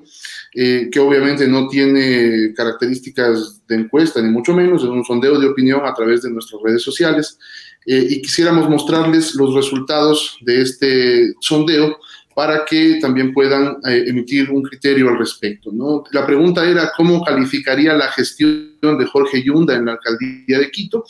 eh, 0.54 0.88
que 0.90 1.00
obviamente 1.00 1.48
no 1.48 1.66
tiene 1.66 2.54
características 2.54 3.66
de 3.66 3.74
encuesta, 3.74 4.22
ni 4.22 4.30
mucho 4.30 4.54
menos, 4.54 4.82
es 4.82 4.88
un 4.88 5.04
sondeo 5.04 5.38
de 5.38 5.48
opinión 5.48 5.80
a 5.84 5.92
través 5.92 6.22
de 6.22 6.30
nuestras 6.30 6.62
redes 6.62 6.82
sociales. 6.82 7.38
Eh, 7.86 8.06
y 8.10 8.22
quisiéramos 8.22 8.68
mostrarles 8.68 9.34
los 9.34 9.54
resultados 9.54 10.38
de 10.42 10.62
este 10.62 11.34
sondeo 11.40 11.98
para 12.34 12.64
que 12.64 12.98
también 13.00 13.32
puedan 13.32 13.78
eh, 13.86 14.04
emitir 14.06 14.50
un 14.50 14.62
criterio 14.62 15.08
al 15.08 15.18
respecto. 15.18 15.70
¿no? 15.72 16.04
La 16.12 16.26
pregunta 16.26 16.68
era 16.68 16.92
cómo 16.96 17.24
calificaría 17.24 17.94
la 17.94 18.08
gestión 18.08 18.74
de 18.80 19.06
Jorge 19.06 19.42
Yunda 19.42 19.74
en 19.74 19.86
la 19.86 19.92
alcaldía 19.92 20.58
de 20.58 20.70
Quito 20.70 21.04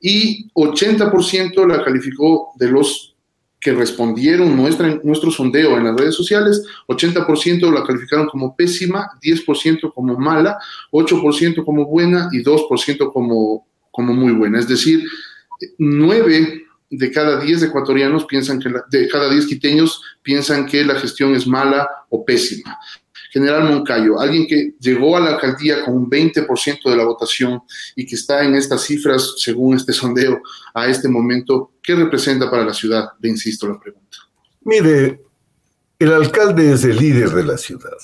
y 0.00 0.48
80% 0.54 1.66
la 1.66 1.84
calificó 1.84 2.52
de 2.56 2.70
los 2.70 3.09
que 3.60 3.72
respondieron 3.72 4.56
nuestra, 4.56 5.00
nuestro 5.04 5.30
sondeo 5.30 5.76
en 5.76 5.84
las 5.84 5.96
redes 5.96 6.14
sociales, 6.14 6.64
80% 6.88 7.70
la 7.72 7.84
calificaron 7.84 8.26
como 8.28 8.56
pésima, 8.56 9.10
10% 9.22 9.92
como 9.92 10.16
mala, 10.16 10.58
8% 10.90 11.64
como 11.64 11.84
buena 11.84 12.30
y 12.32 12.42
2% 12.42 13.12
como, 13.12 13.66
como 13.90 14.14
muy 14.14 14.32
buena. 14.32 14.58
Es 14.58 14.66
decir, 14.66 15.04
9 15.78 16.64
de 16.90 17.10
cada 17.12 17.38
10 17.38 17.64
ecuatorianos 17.64 18.24
piensan 18.24 18.58
que, 18.58 18.72
de 18.90 19.08
cada 19.08 19.30
10 19.30 19.46
quiteños 19.46 20.02
piensan 20.22 20.66
que 20.66 20.84
la 20.84 20.94
gestión 20.94 21.34
es 21.34 21.46
mala 21.46 21.88
o 22.08 22.24
pésima. 22.24 22.78
General 23.30 23.64
Moncayo, 23.64 24.20
alguien 24.20 24.46
que 24.46 24.74
llegó 24.80 25.16
a 25.16 25.20
la 25.20 25.30
alcaldía 25.30 25.84
con 25.84 25.94
un 25.96 26.10
20% 26.10 26.82
de 26.84 26.96
la 26.96 27.04
votación 27.04 27.62
y 27.94 28.06
que 28.06 28.16
está 28.16 28.44
en 28.44 28.54
estas 28.54 28.82
cifras, 28.82 29.34
según 29.38 29.76
este 29.76 29.92
sondeo, 29.92 30.42
a 30.74 30.86
este 30.88 31.08
momento, 31.08 31.72
¿qué 31.82 31.94
representa 31.94 32.50
para 32.50 32.64
la 32.64 32.74
ciudad? 32.74 33.10
Le 33.20 33.28
insisto 33.28 33.68
la 33.68 33.78
pregunta. 33.78 34.18
Mire, 34.62 35.20
el 35.98 36.12
alcalde 36.12 36.72
es 36.72 36.84
el 36.84 36.96
líder 36.96 37.30
de 37.30 37.44
la 37.44 37.56
ciudad. 37.56 37.96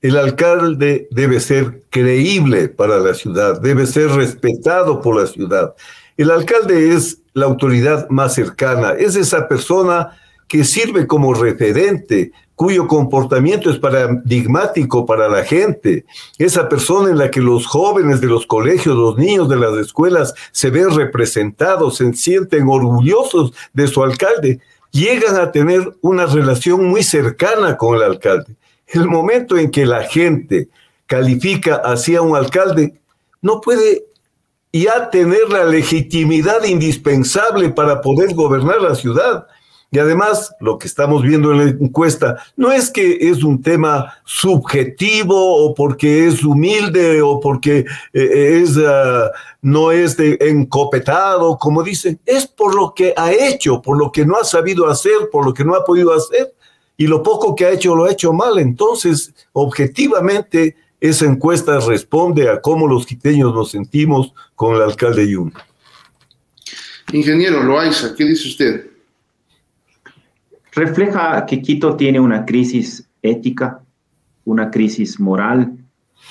El 0.00 0.16
alcalde 0.16 1.08
debe 1.10 1.40
ser 1.40 1.82
creíble 1.90 2.68
para 2.68 2.98
la 2.98 3.14
ciudad, 3.14 3.60
debe 3.60 3.86
ser 3.86 4.10
respetado 4.10 5.00
por 5.00 5.20
la 5.20 5.26
ciudad. 5.26 5.74
El 6.16 6.30
alcalde 6.30 6.94
es 6.94 7.22
la 7.32 7.46
autoridad 7.46 8.08
más 8.10 8.34
cercana, 8.34 8.92
es 8.92 9.16
esa 9.16 9.48
persona 9.48 10.10
que 10.46 10.62
sirve 10.62 11.06
como 11.06 11.34
referente, 11.34 12.32
cuyo 12.54 12.86
comportamiento 12.86 13.70
es 13.70 13.78
paradigmático 13.78 15.04
para 15.06 15.28
la 15.28 15.44
gente, 15.44 16.04
esa 16.38 16.68
persona 16.68 17.10
en 17.10 17.18
la 17.18 17.30
que 17.30 17.40
los 17.40 17.66
jóvenes 17.66 18.20
de 18.20 18.28
los 18.28 18.46
colegios, 18.46 18.96
los 18.96 19.16
niños 19.16 19.48
de 19.48 19.56
las 19.56 19.74
escuelas 19.74 20.34
se 20.52 20.70
ven 20.70 20.90
representados, 20.90 21.96
se 21.96 22.12
sienten 22.14 22.68
orgullosos 22.68 23.52
de 23.72 23.88
su 23.88 24.02
alcalde, 24.02 24.60
llegan 24.92 25.36
a 25.36 25.50
tener 25.50 25.96
una 26.00 26.26
relación 26.26 26.86
muy 26.86 27.02
cercana 27.02 27.76
con 27.76 27.96
el 27.96 28.02
alcalde. 28.02 28.54
El 28.86 29.08
momento 29.08 29.56
en 29.56 29.70
que 29.70 29.84
la 29.84 30.04
gente 30.04 30.68
califica 31.06 31.76
hacia 31.76 32.22
un 32.22 32.36
alcalde, 32.36 32.94
no 33.42 33.60
puede 33.60 34.04
ya 34.72 35.10
tener 35.10 35.50
la 35.50 35.64
legitimidad 35.64 36.64
indispensable 36.64 37.70
para 37.70 38.00
poder 38.00 38.34
gobernar 38.34 38.80
la 38.80 38.94
ciudad. 38.94 39.46
Y 39.94 39.98
además, 40.00 40.52
lo 40.58 40.76
que 40.76 40.88
estamos 40.88 41.22
viendo 41.22 41.52
en 41.52 41.58
la 41.58 41.70
encuesta 41.70 42.36
no 42.56 42.72
es 42.72 42.90
que 42.90 43.16
es 43.30 43.44
un 43.44 43.62
tema 43.62 44.12
subjetivo 44.24 45.36
o 45.36 45.72
porque 45.72 46.26
es 46.26 46.42
humilde 46.42 47.22
o 47.22 47.38
porque 47.38 47.84
eh, 48.12 48.60
es, 48.60 48.76
ah, 48.76 49.30
no 49.62 49.92
es 49.92 50.16
encopetado, 50.18 51.56
como 51.58 51.84
dicen, 51.84 52.18
es 52.26 52.44
por 52.44 52.74
lo 52.74 52.92
que 52.92 53.14
ha 53.16 53.32
hecho, 53.32 53.80
por 53.80 53.96
lo 53.96 54.10
que 54.10 54.26
no 54.26 54.36
ha 54.36 54.42
sabido 54.42 54.88
hacer, 54.88 55.30
por 55.30 55.46
lo 55.46 55.54
que 55.54 55.64
no 55.64 55.76
ha 55.76 55.84
podido 55.84 56.12
hacer. 56.12 56.52
Y 56.96 57.06
lo 57.06 57.22
poco 57.22 57.54
que 57.54 57.64
ha 57.64 57.70
hecho 57.70 57.94
lo 57.94 58.06
ha 58.06 58.10
hecho 58.10 58.32
mal. 58.32 58.58
Entonces, 58.58 59.32
objetivamente, 59.52 60.74
esa 61.00 61.26
encuesta 61.26 61.78
responde 61.78 62.50
a 62.50 62.60
cómo 62.60 62.88
los 62.88 63.06
quiteños 63.06 63.54
nos 63.54 63.70
sentimos 63.70 64.32
con 64.56 64.74
el 64.74 64.82
alcalde 64.82 65.30
Yun. 65.30 65.54
Ingeniero 67.12 67.62
Loaiza, 67.62 68.12
¿qué 68.16 68.24
dice 68.24 68.48
usted? 68.48 68.93
Refleja 70.74 71.44
que 71.46 71.62
Quito 71.62 71.96
tiene 71.96 72.20
una 72.20 72.44
crisis 72.44 73.08
ética, 73.22 73.80
una 74.44 74.70
crisis 74.70 75.18
moral 75.18 75.78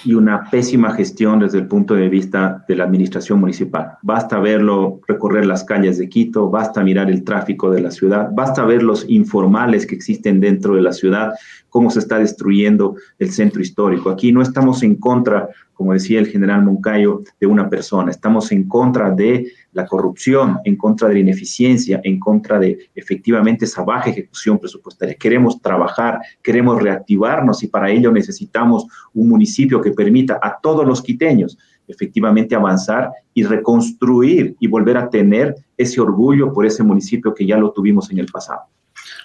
y 0.04 0.14
una 0.16 0.50
pésima 0.50 0.92
gestión 0.92 1.40
desde 1.40 1.60
el 1.60 1.68
punto 1.68 1.94
de 1.94 2.10
vista 2.10 2.66
de 2.68 2.76
la 2.76 2.84
administración 2.84 3.40
municipal. 3.40 3.94
Basta 4.02 4.40
verlo 4.40 5.00
recorrer 5.08 5.46
las 5.46 5.64
calles 5.64 5.98
de 5.98 6.10
Quito, 6.10 6.50
basta 6.50 6.84
mirar 6.84 7.10
el 7.10 7.24
tráfico 7.24 7.70
de 7.72 7.82
la 7.82 7.92
ciudad, 7.92 8.30
basta 8.34 8.66
ver 8.66 8.84
los 8.84 9.06
informales 9.08 9.86
que 9.86 9.96
existen 9.96 10.40
dentro 10.40 10.76
de 10.76 10.82
la 10.82 10.94
ciudad, 10.94 11.34
cómo 11.70 11.90
se 11.90 12.00
está 12.00 12.18
destruyendo 12.18 12.96
el 13.20 13.32
centro 13.32 13.62
histórico. 13.62 14.10
Aquí 14.10 14.32
no 14.32 14.42
estamos 14.42 14.84
en 14.84 14.96
contra, 14.96 15.50
como 15.74 15.94
decía 15.94 16.20
el 16.20 16.28
general 16.28 16.64
Moncayo, 16.64 17.22
de 17.40 17.48
una 17.48 17.70
persona, 17.70 18.12
estamos 18.12 18.52
en 18.52 18.68
contra 18.68 19.12
de 19.12 19.52
la 19.74 19.86
corrupción, 19.86 20.60
en 20.64 20.76
contra 20.76 21.08
de 21.08 21.16
la 21.16 21.20
ineficiencia, 21.20 22.00
en 22.04 22.20
contra 22.20 22.60
de 22.60 22.90
efectivamente 22.96 23.66
esa 23.66 23.84
baja 23.84 24.10
ejecución 24.10 24.60
presupuestaria. 24.60 25.16
Queremos 25.16 25.62
trabajar, 25.62 26.20
queremos 26.42 26.82
reactivarnos 26.82 27.64
y 27.64 27.68
para 27.68 27.90
ello 27.90 28.12
necesitamos 28.12 28.86
un 29.14 29.30
municipio 29.30 29.82
que 29.82 29.92
permita 29.92 30.40
a 30.42 30.60
todos 30.62 30.86
los 30.86 31.02
quiteños 31.02 31.58
efectivamente 31.88 32.56
avanzar 32.56 33.12
y 33.34 33.44
reconstruir 33.44 34.56
y 34.60 34.68
volver 34.68 34.98
a 34.98 35.10
tener 35.10 35.56
ese 35.78 36.00
orgullo 36.00 36.54
por 36.54 36.66
ese 36.66 36.84
municipio 36.84 37.34
que 37.34 37.46
ya 37.46 37.58
lo 37.58 37.72
tuvimos 37.72 38.10
en 38.12 38.20
el 38.20 38.28
pasado. 38.28 38.62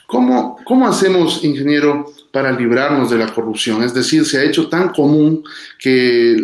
¿Cómo, 0.06 0.56
cómo 0.64 0.88
hacemos, 0.88 1.44
ingeniero, 1.44 2.06
para 2.32 2.50
librarnos 2.50 3.10
de 3.10 3.18
la 3.18 3.32
corrupción? 3.32 3.82
Es 3.82 3.92
decir, 3.92 4.24
se 4.24 4.38
ha 4.38 4.42
hecho 4.42 4.68
tan 4.68 4.88
común 4.88 5.44
que, 5.78 6.36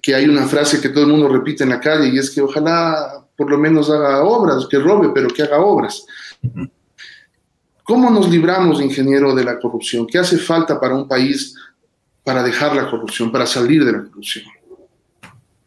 que 0.00 0.14
hay 0.14 0.26
una 0.26 0.46
frase 0.46 0.80
que 0.80 0.90
todo 0.90 1.04
el 1.04 1.10
mundo 1.10 1.28
repite 1.28 1.64
en 1.64 1.70
la 1.70 1.80
calle 1.80 2.08
y 2.08 2.18
es 2.18 2.30
que 2.30 2.40
ojalá 2.40 3.26
por 3.40 3.50
lo 3.50 3.56
menos 3.56 3.88
haga 3.88 4.22
obras, 4.22 4.66
que 4.70 4.78
robe, 4.78 5.12
pero 5.14 5.28
que 5.28 5.42
haga 5.42 5.60
obras. 5.60 6.04
¿Cómo 7.82 8.10
nos 8.10 8.28
libramos, 8.28 8.82
ingeniero, 8.82 9.34
de 9.34 9.44
la 9.44 9.58
corrupción? 9.58 10.06
¿Qué 10.06 10.18
hace 10.18 10.36
falta 10.36 10.78
para 10.78 10.94
un 10.94 11.08
país 11.08 11.56
para 12.22 12.42
dejar 12.42 12.76
la 12.76 12.90
corrupción, 12.90 13.32
para 13.32 13.46
salir 13.46 13.82
de 13.82 13.92
la 13.92 14.04
corrupción? 14.04 14.44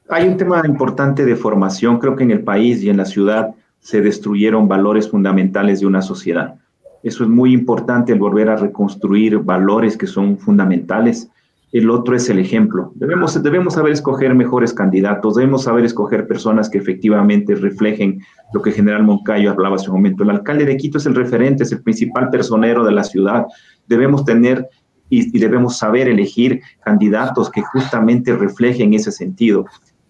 Hay 0.07 0.27
un 0.27 0.37
tema 0.37 0.61
importante 0.67 1.25
de 1.25 1.35
formación. 1.35 1.97
Creo 1.97 2.15
que 2.15 2.21
en 2.21 2.29
el 2.29 2.43
país 2.43 2.83
y 2.83 2.91
en 2.91 2.97
la 2.97 3.05
ciudad 3.05 3.55
se 3.79 4.01
destruyeron 4.01 4.67
valores 4.67 5.09
fundamentales 5.09 5.79
de 5.79 5.87
una 5.87 6.03
sociedad. 6.03 6.53
Eso 7.01 7.23
es 7.23 7.29
muy 7.31 7.53
importante, 7.53 8.13
el 8.13 8.19
volver 8.19 8.49
a 8.49 8.55
reconstruir 8.55 9.39
valores 9.39 9.97
que 9.97 10.05
son 10.05 10.37
fundamentales 10.37 11.27
el 11.73 11.89
otro 11.89 12.15
es 12.15 12.29
el 12.29 12.37
ejemplo. 12.37 12.91
Debemos, 12.93 13.41
debemos 13.41 13.73
saber 13.73 13.93
escoger 13.93 14.35
mejores 14.35 14.73
candidatos, 14.73 15.35
debemos 15.35 15.63
saber 15.63 15.83
escoger 15.83 16.27
personas 16.27 16.69
que 16.69 16.77
efectivamente 16.77 17.55
reflejen 17.55 18.21
lo 18.53 18.61
que 18.61 18.71
General 18.71 19.01
Moncayo 19.01 19.49
hablaba 19.49 19.77
hace 19.77 19.89
un 19.89 19.95
momento. 19.95 20.21
El 20.21 20.29
alcalde 20.29 20.65
de 20.65 20.77
Quito 20.77 20.99
es 20.99 21.07
el 21.07 21.15
referente, 21.15 21.63
es 21.63 21.71
el 21.71 21.81
principal 21.81 22.29
personero 22.29 22.85
de 22.85 22.91
la 22.91 23.03
ciudad. 23.03 23.47
Debemos 23.87 24.23
tener 24.23 24.69
y, 25.09 25.35
debemos 25.39 25.79
saber 25.79 26.07
elegir 26.07 26.61
candidatos 26.85 27.49
que 27.49 27.63
justamente 27.63 28.35
reflejen 28.35 28.93
ese 28.93 29.11
sentido. 29.11 29.65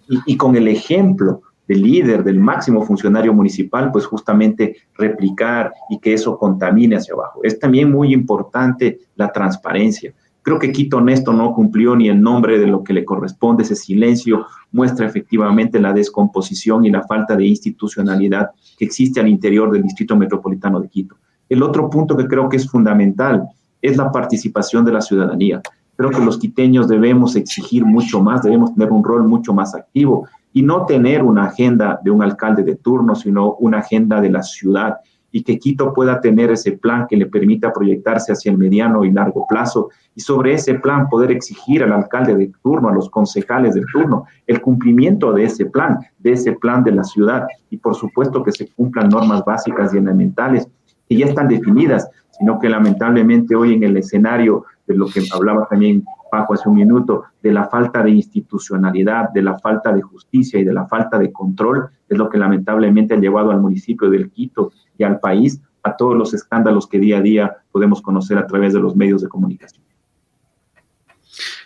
Y, 0.10 0.20
y 0.34 0.36
con 0.36 0.58
el 0.58 0.68
ejemplo 0.68 1.44
del 1.66 1.82
líder, 1.82 2.26
del 2.26 2.42
máximo 2.42 2.84
funcionario 2.84 3.34
municipal, 3.34 3.90
pues 3.90 4.06
justamente 4.06 4.76
replicar 4.98 5.72
y 5.90 5.98
que 6.00 6.14
eso 6.14 6.38
contamine 6.38 6.98
hacia 6.98 7.14
abajo. 7.14 7.40
Es 7.42 7.58
también 7.58 7.90
muy 7.90 8.14
importante 8.14 9.00
la 9.16 9.32
transparencia 9.32 10.14
Creo 10.44 10.60
que 10.60 10.74
Quito 10.74 10.98
Honesto 10.98 11.32
no 11.32 11.54
cumplió 11.54 11.96
ni 11.96 12.10
el 12.10 12.22
nombre 12.22 12.60
de 12.60 12.68
lo 12.68 12.84
que 12.84 12.92
le 12.92 13.06
corresponde. 13.06 13.64
Ese 13.64 13.78
silencio 13.78 14.46
muestra 14.74 15.08
efectivamente 15.08 15.80
la 15.80 15.94
descomposición 15.94 16.86
y 16.86 16.92
la 16.92 17.04
falta 17.04 17.38
de 17.38 17.46
institucionalidad 17.46 18.50
que 18.78 18.84
existe 18.84 19.22
al 19.22 19.30
interior 19.30 19.72
del 19.72 19.84
Distrito 19.84 20.18
Metropolitano 20.18 20.82
de 20.82 20.90
Quito. 20.90 21.16
El 21.48 21.64
otro 21.64 21.90
punto 21.90 22.18
que 22.18 22.28
creo 22.28 22.50
que 22.50 22.58
es 22.58 22.70
fundamental 22.70 23.48
es 23.82 23.96
la 23.96 24.12
participación 24.12 24.84
de 24.84 24.92
la 24.92 25.02
ciudadanía. 25.02 25.62
Creo 25.96 26.10
que 26.10 26.24
los 26.24 26.38
quiteños 26.38 26.90
debemos 26.90 27.38
exigir 27.38 27.86
mucho 27.86 28.22
más, 28.22 28.44
debemos 28.44 28.74
tener 28.74 28.92
un 28.92 29.04
rol 29.04 29.26
mucho 29.26 29.54
más 29.54 29.74
activo 29.74 30.28
y 30.52 30.62
no 30.62 30.86
tener 30.86 31.24
una 31.24 31.46
agenda 31.46 32.00
de 32.04 32.12
un 32.12 32.22
alcalde 32.22 32.64
de 32.64 32.76
turno, 32.76 33.16
sino 33.16 33.54
una 33.56 33.80
agenda 33.80 34.20
de 34.20 34.30
la 34.30 34.44
ciudad 34.44 34.98
y 35.34 35.44
que 35.44 35.58
Quito 35.58 35.94
pueda 35.94 36.22
tener 36.22 36.52
ese 36.52 36.74
plan 36.74 37.08
que 37.10 37.18
le 37.18 37.26
permita 37.26 37.74
proyectarse 37.74 38.32
hacia 38.32 38.52
el 38.52 38.58
mediano 38.60 39.04
y 39.04 39.12
largo 39.12 39.48
plazo 39.48 39.90
y 40.16 40.22
sobre 40.22 40.54
ese 40.54 40.76
plan 40.76 41.10
poder 41.10 41.32
exigir 41.32 41.84
al 41.84 41.92
alcalde 41.92 42.36
de 42.36 42.52
turno, 42.62 42.88
a 42.88 42.94
los 42.94 43.10
concejales 43.10 43.74
de 43.74 43.82
turno, 43.92 44.26
el 44.46 44.62
cumplimiento 44.62 45.34
de 45.34 45.46
ese 45.46 45.66
plan, 45.66 45.98
de 46.20 46.34
ese 46.34 46.54
plan 46.54 46.84
de 46.84 46.92
la 46.92 47.04
ciudad. 47.04 47.48
Y 47.72 47.78
por 47.78 47.96
supuesto 47.96 48.44
que 48.44 48.52
se 48.52 48.68
cumplan 48.74 49.10
normas 49.10 49.44
básicas 49.44 49.92
y 49.94 49.98
elementales 49.98 50.70
que 51.10 51.18
ya 51.18 51.26
están 51.26 51.48
definidas, 51.48 52.08
sino 52.38 52.60
que 52.60 52.70
lamentablemente 52.70 53.56
hoy 53.56 53.74
en 53.74 53.84
el 53.84 53.98
escenario 53.98 54.66
de 54.86 54.96
lo 54.96 55.08
que 55.08 55.24
hablaba 55.34 55.68
también 55.68 56.06
Paco 56.30 56.56
hace 56.56 56.68
un 56.68 56.76
minuto, 56.76 57.26
de 57.44 57.52
la 57.52 57.66
falta 57.66 58.02
de 58.02 58.10
institucionalidad, 58.10 59.30
de 59.30 59.44
la 59.44 59.60
falta 59.60 59.94
de 59.94 60.02
justicia 60.02 60.60
y 60.60 60.64
de 60.64 60.74
la 60.74 60.88
falta 60.88 61.20
de 61.20 61.32
control, 61.32 61.90
es 62.10 62.18
lo 62.18 62.28
que 62.28 62.40
lamentablemente 62.40 63.14
ha 63.14 63.18
llevado 63.18 63.52
al 63.52 63.62
municipio 63.62 64.10
del 64.10 64.32
Quito 64.32 64.72
y 64.98 65.04
al 65.04 65.20
país 65.20 65.60
a 65.84 65.96
todos 65.96 66.18
los 66.18 66.34
escándalos 66.34 66.88
que 66.88 67.00
día 67.00 67.18
a 67.18 67.22
día 67.22 67.58
podemos 67.72 68.02
conocer 68.02 68.38
a 68.38 68.48
través 68.48 68.74
de 68.74 68.80
los 68.80 68.96
medios 68.96 69.22
de 69.22 69.28
comunicación. 69.28 69.84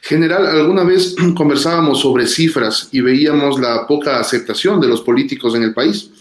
General, 0.02 0.48
alguna 0.48 0.84
vez 0.84 1.16
conversábamos 1.36 2.00
sobre 2.02 2.26
cifras 2.26 2.90
y 2.92 3.02
veíamos 3.02 3.60
la 3.60 3.86
poca 3.86 4.20
aceptación 4.20 4.80
de 4.80 4.88
los 4.88 5.02
políticos 5.02 5.56
en 5.56 5.64
el 5.64 5.74
país. 5.74 6.12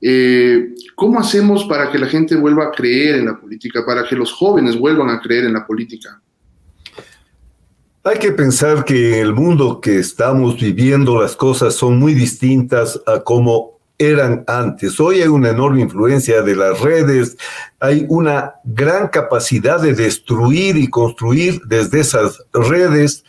Eh, 0.00 0.74
¿Cómo 0.94 1.18
hacemos 1.18 1.64
para 1.64 1.90
que 1.90 1.98
la 1.98 2.06
gente 2.06 2.36
vuelva 2.36 2.66
a 2.66 2.70
creer 2.70 3.16
en 3.16 3.26
la 3.26 3.38
política, 3.38 3.84
para 3.84 4.06
que 4.06 4.14
los 4.14 4.32
jóvenes 4.32 4.78
vuelvan 4.78 5.10
a 5.10 5.20
creer 5.20 5.44
en 5.44 5.54
la 5.54 5.66
política? 5.66 6.20
Hay 8.02 8.18
que 8.18 8.32
pensar 8.32 8.84
que 8.84 9.18
en 9.18 9.26
el 9.26 9.34
mundo 9.34 9.80
que 9.80 9.98
estamos 9.98 10.58
viviendo 10.58 11.20
las 11.20 11.36
cosas 11.36 11.74
son 11.74 11.98
muy 11.98 12.14
distintas 12.14 13.00
a 13.06 13.20
como 13.20 13.79
eran 14.00 14.44
antes. 14.46 14.98
Hoy 14.98 15.20
hay 15.20 15.28
una 15.28 15.50
enorme 15.50 15.82
influencia 15.82 16.40
de 16.40 16.56
las 16.56 16.80
redes, 16.80 17.36
hay 17.78 18.06
una 18.08 18.54
gran 18.64 19.08
capacidad 19.08 19.78
de 19.78 19.94
destruir 19.94 20.76
y 20.78 20.88
construir 20.88 21.60
desde 21.66 22.00
esas 22.00 22.42
redes. 22.52 23.24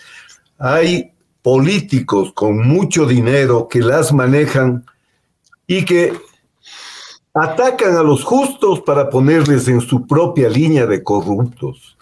Hay 0.57 1.12
políticos 1.41 2.31
con 2.34 2.65
mucho 2.65 3.05
dinero 3.05 3.67
que 3.67 3.81
las 3.81 4.13
manejan 4.13 4.86
y 5.67 5.84
que 5.84 6.13
atacan 7.34 7.97
a 7.97 8.03
los 8.03 8.23
justos 8.23 8.79
para 8.79 9.10
ponerles 9.10 9.67
en 9.67 9.81
su 9.81 10.07
propia 10.07 10.47
línea 10.47 10.86
de 10.86 11.03
corruptos. 11.03 11.97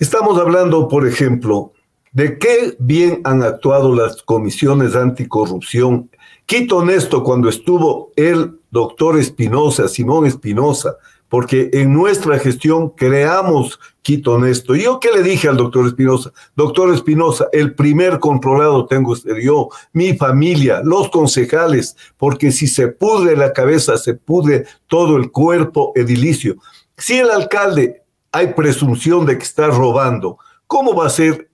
Estamos 0.00 0.36
hablando, 0.40 0.88
por 0.88 1.06
ejemplo, 1.06 1.72
de 2.10 2.38
qué 2.38 2.76
bien 2.80 3.20
han 3.22 3.44
actuado 3.44 3.94
las 3.94 4.20
comisiones 4.22 4.96
anticorrupción 4.96 6.10
Quito 6.46 6.78
honesto 6.78 7.24
cuando 7.24 7.48
estuvo 7.48 8.12
el 8.16 8.60
doctor 8.70 9.18
Espinosa, 9.18 9.88
Simón 9.88 10.26
Espinosa, 10.26 10.96
porque 11.28 11.70
en 11.72 11.92
nuestra 11.92 12.38
gestión 12.38 12.90
creamos 12.90 13.80
Quito 14.02 14.34
Honesto. 14.34 14.76
¿Yo 14.76 15.00
qué 15.00 15.10
le 15.10 15.22
dije 15.22 15.48
al 15.48 15.56
doctor 15.56 15.86
Espinosa? 15.86 16.32
Doctor 16.54 16.92
Espinosa, 16.92 17.48
el 17.52 17.74
primer 17.74 18.20
controlado 18.20 18.86
tengo 18.86 19.16
ser 19.16 19.40
yo, 19.40 19.70
mi 19.92 20.14
familia, 20.16 20.82
los 20.84 21.08
concejales, 21.08 21.96
porque 22.18 22.52
si 22.52 22.66
se 22.66 22.88
pudre 22.88 23.36
la 23.36 23.52
cabeza, 23.52 23.96
se 23.96 24.14
pudre 24.14 24.66
todo 24.86 25.16
el 25.16 25.30
cuerpo 25.30 25.92
edilicio. 25.96 26.56
Si 26.96 27.14
el 27.18 27.30
alcalde 27.30 28.02
hay 28.30 28.52
presunción 28.52 29.24
de 29.24 29.38
que 29.38 29.44
está 29.44 29.68
robando, 29.68 30.38
¿cómo 30.66 30.94
va 30.94 31.06
a 31.06 31.10
ser 31.10 31.48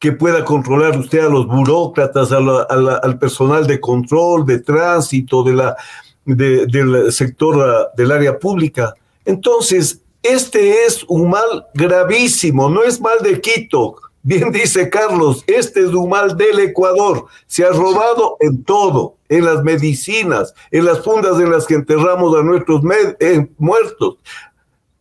que 0.00 0.12
pueda 0.12 0.44
controlar 0.44 0.98
usted 0.98 1.20
a 1.20 1.28
los 1.28 1.46
burócratas, 1.46 2.32
al 2.32 3.18
personal 3.18 3.66
de 3.66 3.78
control, 3.78 4.46
de 4.46 4.58
tránsito, 4.58 5.44
de 5.44 5.52
la, 5.52 5.76
del 6.24 7.12
sector 7.12 7.60
ah, 7.62 7.90
del 7.96 8.10
área 8.10 8.38
pública. 8.38 8.94
Entonces, 9.26 10.00
este 10.22 10.86
es 10.86 11.04
un 11.06 11.28
mal 11.28 11.66
gravísimo, 11.74 12.70
no 12.70 12.82
es 12.82 12.98
mal 12.98 13.18
de 13.22 13.40
Quito. 13.40 13.96
Bien 14.22 14.50
dice 14.52 14.88
Carlos, 14.88 15.44
este 15.46 15.80
es 15.80 15.88
un 15.88 16.08
mal 16.08 16.34
del 16.34 16.60
Ecuador. 16.60 17.26
Se 17.46 17.64
ha 17.64 17.70
robado 17.70 18.38
en 18.40 18.64
todo, 18.64 19.16
en 19.28 19.44
las 19.44 19.62
medicinas, 19.62 20.54
en 20.70 20.86
las 20.86 21.04
fundas 21.04 21.38
en 21.40 21.50
las 21.50 21.66
que 21.66 21.74
enterramos 21.74 22.34
a 22.38 22.42
nuestros 22.42 22.80
eh, 23.20 23.46
muertos, 23.58 24.16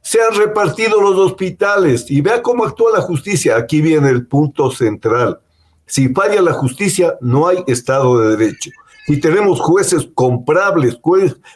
se 0.09 0.19
han 0.23 0.35
repartido 0.35 0.99
los 0.99 1.15
hospitales 1.17 2.09
y 2.09 2.21
vea 2.21 2.41
cómo 2.41 2.65
actúa 2.65 2.93
la 2.93 3.01
justicia. 3.01 3.55
Aquí 3.55 3.79
viene 3.79 4.09
el 4.09 4.25
punto 4.25 4.71
central. 4.71 5.39
Si 5.85 6.09
falla 6.09 6.41
la 6.41 6.53
justicia, 6.53 7.15
no 7.21 7.47
hay 7.47 7.63
Estado 7.67 8.19
de 8.19 8.35
Derecho. 8.35 8.71
Si 9.05 9.19
tenemos 9.19 9.59
jueces 9.59 10.09
comprables, 10.15 10.97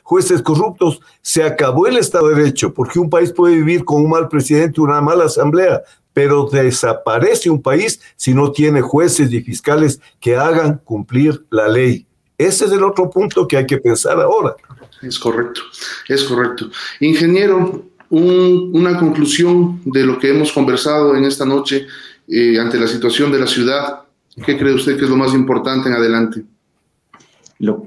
jueces 0.03 0.41
corruptos, 0.43 0.99
se 1.23 1.41
acabó 1.41 1.87
el 1.87 1.97
Estado 1.97 2.27
de 2.27 2.35
Derecho, 2.35 2.75
porque 2.75 2.99
un 2.99 3.09
país 3.09 3.31
puede 3.31 3.55
vivir 3.55 3.83
con 3.85 4.03
un 4.03 4.11
mal 4.11 4.27
presidente, 4.27 4.81
una 4.81 5.01
mala 5.01 5.25
asamblea, 5.25 5.81
pero 6.13 6.45
desaparece 6.45 7.49
un 7.49 7.59
país 7.59 8.01
si 8.15 8.35
no 8.35 8.51
tiene 8.51 8.81
jueces 8.81 9.33
y 9.33 9.41
fiscales 9.41 9.99
que 10.19 10.35
hagan 10.35 10.79
cumplir 10.83 11.43
la 11.49 11.67
ley. 11.67 12.05
Ese 12.37 12.65
es 12.65 12.71
el 12.71 12.83
otro 12.83 13.09
punto 13.09 13.47
que 13.47 13.57
hay 13.57 13.65
que 13.65 13.79
pensar 13.79 14.19
ahora. 14.21 14.55
Es 15.01 15.19
correcto, 15.19 15.61
es 16.07 16.23
correcto. 16.23 16.69
Ingeniero, 16.99 17.83
una 18.15 18.97
conclusión 18.99 19.81
de 19.85 20.05
lo 20.05 20.19
que 20.19 20.29
hemos 20.29 20.51
conversado 20.51 21.15
en 21.15 21.23
esta 21.23 21.45
noche 21.45 21.87
eh, 22.27 22.59
ante 22.59 22.79
la 22.79 22.87
situación 22.87 23.31
de 23.31 23.39
la 23.39 23.47
ciudad. 23.47 24.01
¿Qué 24.45 24.57
cree 24.57 24.73
usted 24.73 24.97
que 24.97 25.05
es 25.05 25.09
lo 25.09 25.17
más 25.17 25.33
importante 25.33 25.89
en 25.89 25.95
adelante? 25.95 26.43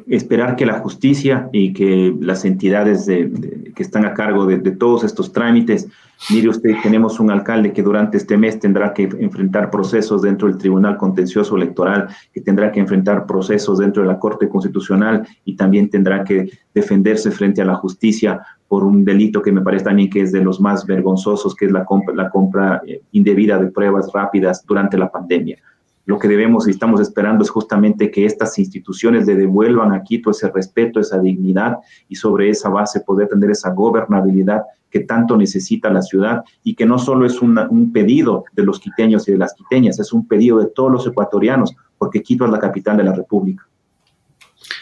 esperar 0.09 0.57
que 0.57 0.65
la 0.65 0.79
justicia 0.79 1.51
y 1.53 1.75
que 1.75 2.15
las 2.21 2.47
entidades 2.47 3.05
que 3.07 3.83
están 3.83 4.07
a 4.07 4.15
cargo 4.15 4.47
de, 4.47 4.59
todos 4.71 5.05
estos 5.05 5.33
trámites, 5.33 5.87
mire 6.31 6.49
usted, 6.49 6.77
tenemos 6.83 7.21
un 7.21 7.31
alcalde 7.31 7.75
que 7.75 7.83
durante 7.83 8.17
este 8.17 8.39
mes 8.39 8.59
tendrá 8.59 8.95
que 8.95 9.03
enfrentar 9.03 9.71
procesos 9.71 10.23
dentro 10.23 10.49
del 10.49 10.57
Tribunal 10.57 10.97
Contencioso 10.97 11.57
Electoral, 11.57 12.09
que 12.33 12.41
tendrá 12.41 12.73
que 12.73 12.81
enfrentar 12.81 13.27
procesos 13.27 13.79
dentro 13.79 14.03
de 14.03 14.09
la 14.09 14.19
Corte 14.19 14.49
Constitucional 14.49 15.27
y 15.45 15.57
también 15.57 15.91
tendrá 15.91 16.25
que 16.25 16.51
defenderse 16.75 17.31
frente 17.31 17.61
a 17.61 17.67
la 17.67 17.75
justicia 17.75 18.41
por 18.69 18.85
un 18.85 19.05
delito 19.05 19.43
que 19.43 19.53
me 19.53 19.61
parece 19.61 19.85
también 19.85 20.11
que 20.11 20.21
es 20.23 20.33
de 20.33 20.43
los 20.43 20.61
más 20.61 20.87
vergonzosos, 20.87 21.55
que 21.55 21.67
es 21.67 21.73
la 21.73 21.85
compra, 21.85 22.15
la 22.15 22.31
compra 22.31 22.83
eh, 22.87 23.03
indebida 23.13 23.59
de 23.59 23.69
pruebas 23.69 24.11
rápidas 24.13 24.65
durante 24.67 24.99
la 24.99 25.11
pandemia 25.11 25.59
lo 26.07 26.21
que 26.21 26.29
debemos 26.29 26.67
y 26.67 26.71
estamos 26.71 27.01
esperando 27.01 27.43
es 27.43 27.51
justamente 27.51 28.11
que 28.13 28.25
estas 28.25 28.59
instituciones 28.61 29.27
le 29.27 29.35
devuelvan 29.35 29.93
a 29.93 30.03
Quito 30.03 30.31
ese 30.31 30.49
respeto, 30.51 31.01
esa 31.01 31.19
dignidad 31.19 31.79
y 32.09 32.15
sobre 32.15 32.49
esa 32.49 32.69
base 32.69 33.01
poder 33.01 33.29
tener 33.29 33.51
esa 33.51 33.71
gobernabilidad 33.71 34.63
que 34.89 35.01
tanto 35.01 35.37
necesita 35.37 35.91
la 35.91 36.01
ciudad 36.01 36.45
y 36.63 36.77
que 36.77 36.87
no 36.87 36.99
solo 37.01 37.27
es 37.27 37.43
un 37.43 37.91
pedido 37.93 38.45
de 38.53 38.63
los 38.63 38.79
quiteños 38.79 39.29
y 39.29 39.33
de 39.33 39.39
las 39.39 39.53
quiteñas, 39.53 39.99
es 39.99 40.13
un 40.13 40.27
pedido 40.29 40.59
de 40.59 40.67
todos 40.67 40.93
los 40.93 41.07
ecuatorianos, 41.09 41.75
porque 41.99 42.23
Quito 42.23 42.45
es 42.45 42.53
la 42.53 42.61
capital 42.61 42.97
de 42.97 43.05
la 43.05 43.13
República. 43.13 43.67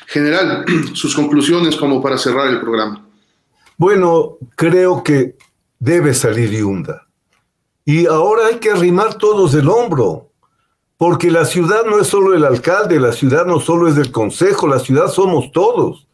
General, 0.06 0.64
sus 0.92 1.16
conclusiones 1.16 1.74
como 1.74 2.02
para 2.02 2.18
cerrar 2.18 2.48
el 2.48 2.60
programa. 2.60 3.02
Bueno, 3.76 4.38
creo 4.56 5.02
que 5.02 5.36
debe 5.78 6.14
salir 6.14 6.50
Yunda. 6.50 7.06
Y 7.84 8.06
ahora 8.06 8.46
hay 8.46 8.56
que 8.56 8.70
arrimar 8.70 9.18
todos 9.18 9.54
el 9.54 9.68
hombro 9.68 10.30
porque 10.96 11.30
la 11.30 11.44
ciudad 11.44 11.84
no 11.84 12.00
es 12.00 12.06
solo 12.06 12.34
el 12.34 12.44
alcalde, 12.44 13.00
la 13.00 13.12
ciudad 13.12 13.44
no 13.44 13.60
solo 13.60 13.88
es 13.88 13.96
el 13.98 14.10
consejo, 14.12 14.66
la 14.66 14.78
ciudad 14.78 15.08
somos 15.08 15.50
todos. 15.52 16.06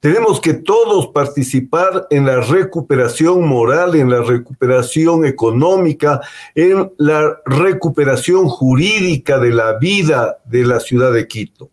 Tenemos 0.00 0.40
que 0.40 0.54
todos 0.54 1.08
participar 1.08 2.06
en 2.10 2.26
la 2.26 2.40
recuperación 2.40 3.46
moral, 3.46 3.94
en 3.94 4.10
la 4.10 4.22
recuperación 4.22 5.24
económica, 5.24 6.20
en 6.54 6.92
la 6.98 7.36
recuperación 7.46 8.48
jurídica 8.48 9.38
de 9.38 9.50
la 9.50 9.78
vida 9.78 10.38
de 10.44 10.64
la 10.64 10.80
ciudad 10.80 11.12
de 11.12 11.28
Quito. 11.28 11.70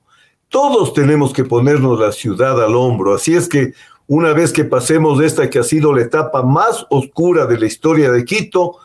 Todos 0.47 0.93
tenemos 0.93 1.33
que 1.33 1.43
ponernos 1.43 1.99
la 1.99 2.11
ciudad 2.11 2.63
al 2.63 2.75
hombro. 2.75 3.15
Así 3.15 3.35
es 3.35 3.47
que 3.47 3.73
una 4.09 4.33
vez 4.33 4.51
que 4.51 4.65
pasemos 4.65 5.19
de 5.19 5.27
esta 5.27 5.51
que 5.51 5.59
ha 5.59 5.63
sido 5.63 5.93
la 5.93 6.01
etapa 6.01 6.41
más 6.41 6.83
oscura 6.89 7.45
de 7.45 7.59
la 7.59 7.67
historia 7.67 8.11
de 8.11 8.25
Quito, 8.25 8.77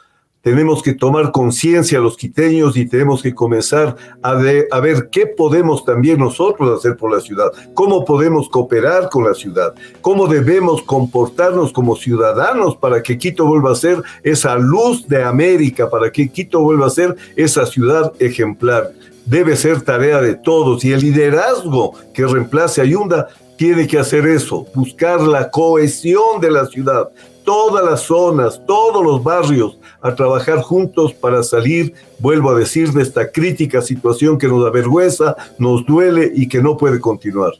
tenemos 0.42 0.82
que 0.82 0.92
tomar 0.92 1.32
conciencia 1.32 1.98
los 1.98 2.18
quiteños 2.18 2.76
y 2.76 2.84
tenemos 2.84 3.22
que 3.22 3.34
comenzar 3.34 3.96
a, 4.22 4.32
a, 4.32 4.80
ver 4.80 5.08
qué 5.10 5.26
podemos 5.26 5.82
también 5.86 6.18
nosotros 6.18 6.78
hacer 6.78 6.98
por 6.98 7.10
la 7.10 7.22
ciudad, 7.22 7.50
cómo 7.72 8.04
podemos 8.04 8.50
cooperar 8.50 9.08
con 9.08 9.24
la 9.24 9.32
ciudad, 9.32 9.72
cómo 10.02 10.26
debemos 10.26 10.82
comportarnos 10.82 11.72
como 11.72 11.96
ciudadanos 11.96 12.76
para 12.76 13.02
que 13.02 13.16
Quito 13.16 13.46
vuelva 13.46 13.72
a 13.72 13.76
ser 13.76 14.02
esa 14.22 14.58
luz 14.58 15.08
de 15.08 15.24
América, 15.24 15.88
para 15.88 16.12
que 16.12 16.28
Quito 16.28 16.60
vuelva 16.60 16.88
a 16.88 16.90
ser 16.90 17.16
esa 17.34 17.64
ciudad 17.64 18.12
ejemplar. 18.18 18.92
Debe 19.24 19.56
ser 19.56 19.80
tarea 19.80 20.20
de 20.20 20.34
todos 20.34 20.84
y 20.84 20.92
el 20.92 21.00
liderazgo 21.00 21.94
que 22.12 22.26
reemplace 22.26 22.82
a 22.82 22.84
Yunda 22.84 23.28
tiene 23.56 23.86
que 23.86 23.98
hacer 23.98 24.26
eso, 24.26 24.66
buscar 24.74 25.20
la 25.20 25.50
cohesión 25.50 26.40
de 26.40 26.50
la 26.50 26.66
ciudad, 26.66 27.08
todas 27.44 27.84
las 27.84 28.02
zonas, 28.02 28.60
todos 28.66 29.04
los 29.04 29.22
barrios, 29.22 29.78
a 30.00 30.14
trabajar 30.14 30.60
juntos 30.60 31.14
para 31.14 31.42
salir, 31.42 31.94
vuelvo 32.18 32.50
a 32.50 32.58
decir, 32.58 32.92
de 32.92 33.02
esta 33.02 33.30
crítica 33.30 33.80
situación 33.80 34.38
que 34.38 34.48
nos 34.48 34.66
avergüenza, 34.66 35.34
nos 35.58 35.84
duele 35.86 36.30
y 36.34 36.46
que 36.46 36.62
no 36.62 36.76
puede 36.76 37.00
continuar. 37.00 37.52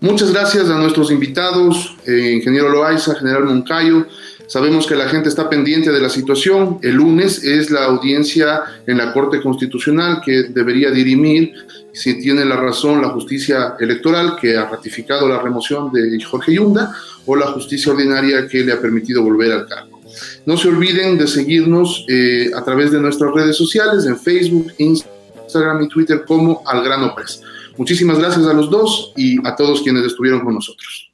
Muchas 0.00 0.32
gracias 0.32 0.68
a 0.70 0.78
nuestros 0.78 1.10
invitados, 1.10 1.96
eh, 2.06 2.32
ingeniero 2.36 2.68
Loaiza, 2.68 3.14
general 3.14 3.44
Moncayo. 3.44 4.06
Sabemos 4.46 4.86
que 4.86 4.94
la 4.94 5.08
gente 5.08 5.28
está 5.28 5.50
pendiente 5.50 5.90
de 5.90 6.00
la 6.00 6.08
situación. 6.08 6.78
El 6.82 6.94
lunes 6.94 7.42
es 7.42 7.70
la 7.70 7.84
audiencia 7.84 8.62
en 8.86 8.98
la 8.98 9.12
Corte 9.12 9.42
Constitucional 9.42 10.20
que 10.24 10.44
debería 10.44 10.90
dirimir 10.90 11.52
si 11.92 12.20
tiene 12.20 12.44
la 12.44 12.56
razón 12.56 13.02
la 13.02 13.08
justicia 13.08 13.74
electoral 13.80 14.36
que 14.40 14.56
ha 14.56 14.68
ratificado 14.68 15.28
la 15.28 15.40
remoción 15.40 15.90
de 15.92 16.22
Jorge 16.22 16.54
Yunda 16.54 16.94
o 17.24 17.34
la 17.34 17.46
justicia 17.46 17.92
ordinaria 17.92 18.46
que 18.46 18.62
le 18.62 18.72
ha 18.72 18.80
permitido 18.80 19.22
volver 19.22 19.52
al 19.52 19.66
cargo. 19.66 20.00
No 20.44 20.56
se 20.56 20.68
olviden 20.68 21.18
de 21.18 21.26
seguirnos 21.26 22.04
eh, 22.08 22.50
a 22.54 22.62
través 22.64 22.92
de 22.92 23.00
nuestras 23.00 23.32
redes 23.32 23.56
sociales, 23.56 24.06
en 24.06 24.18
Facebook, 24.18 24.72
Instagram 24.78 25.82
y 25.82 25.88
Twitter 25.88 26.24
como 26.26 26.62
Algrano 26.66 27.14
Press. 27.14 27.42
Muchísimas 27.76 28.18
gracias 28.18 28.46
a 28.46 28.52
los 28.52 28.70
dos 28.70 29.12
y 29.16 29.38
a 29.46 29.56
todos 29.56 29.82
quienes 29.82 30.04
estuvieron 30.04 30.44
con 30.44 30.54
nosotros. 30.54 31.05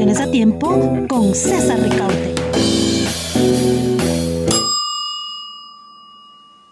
Conversaciones 0.00 0.28
a 0.28 0.32
tiempo 0.32 1.06
con 1.08 1.34
César 1.34 1.78
Ricaurte. 1.78 2.39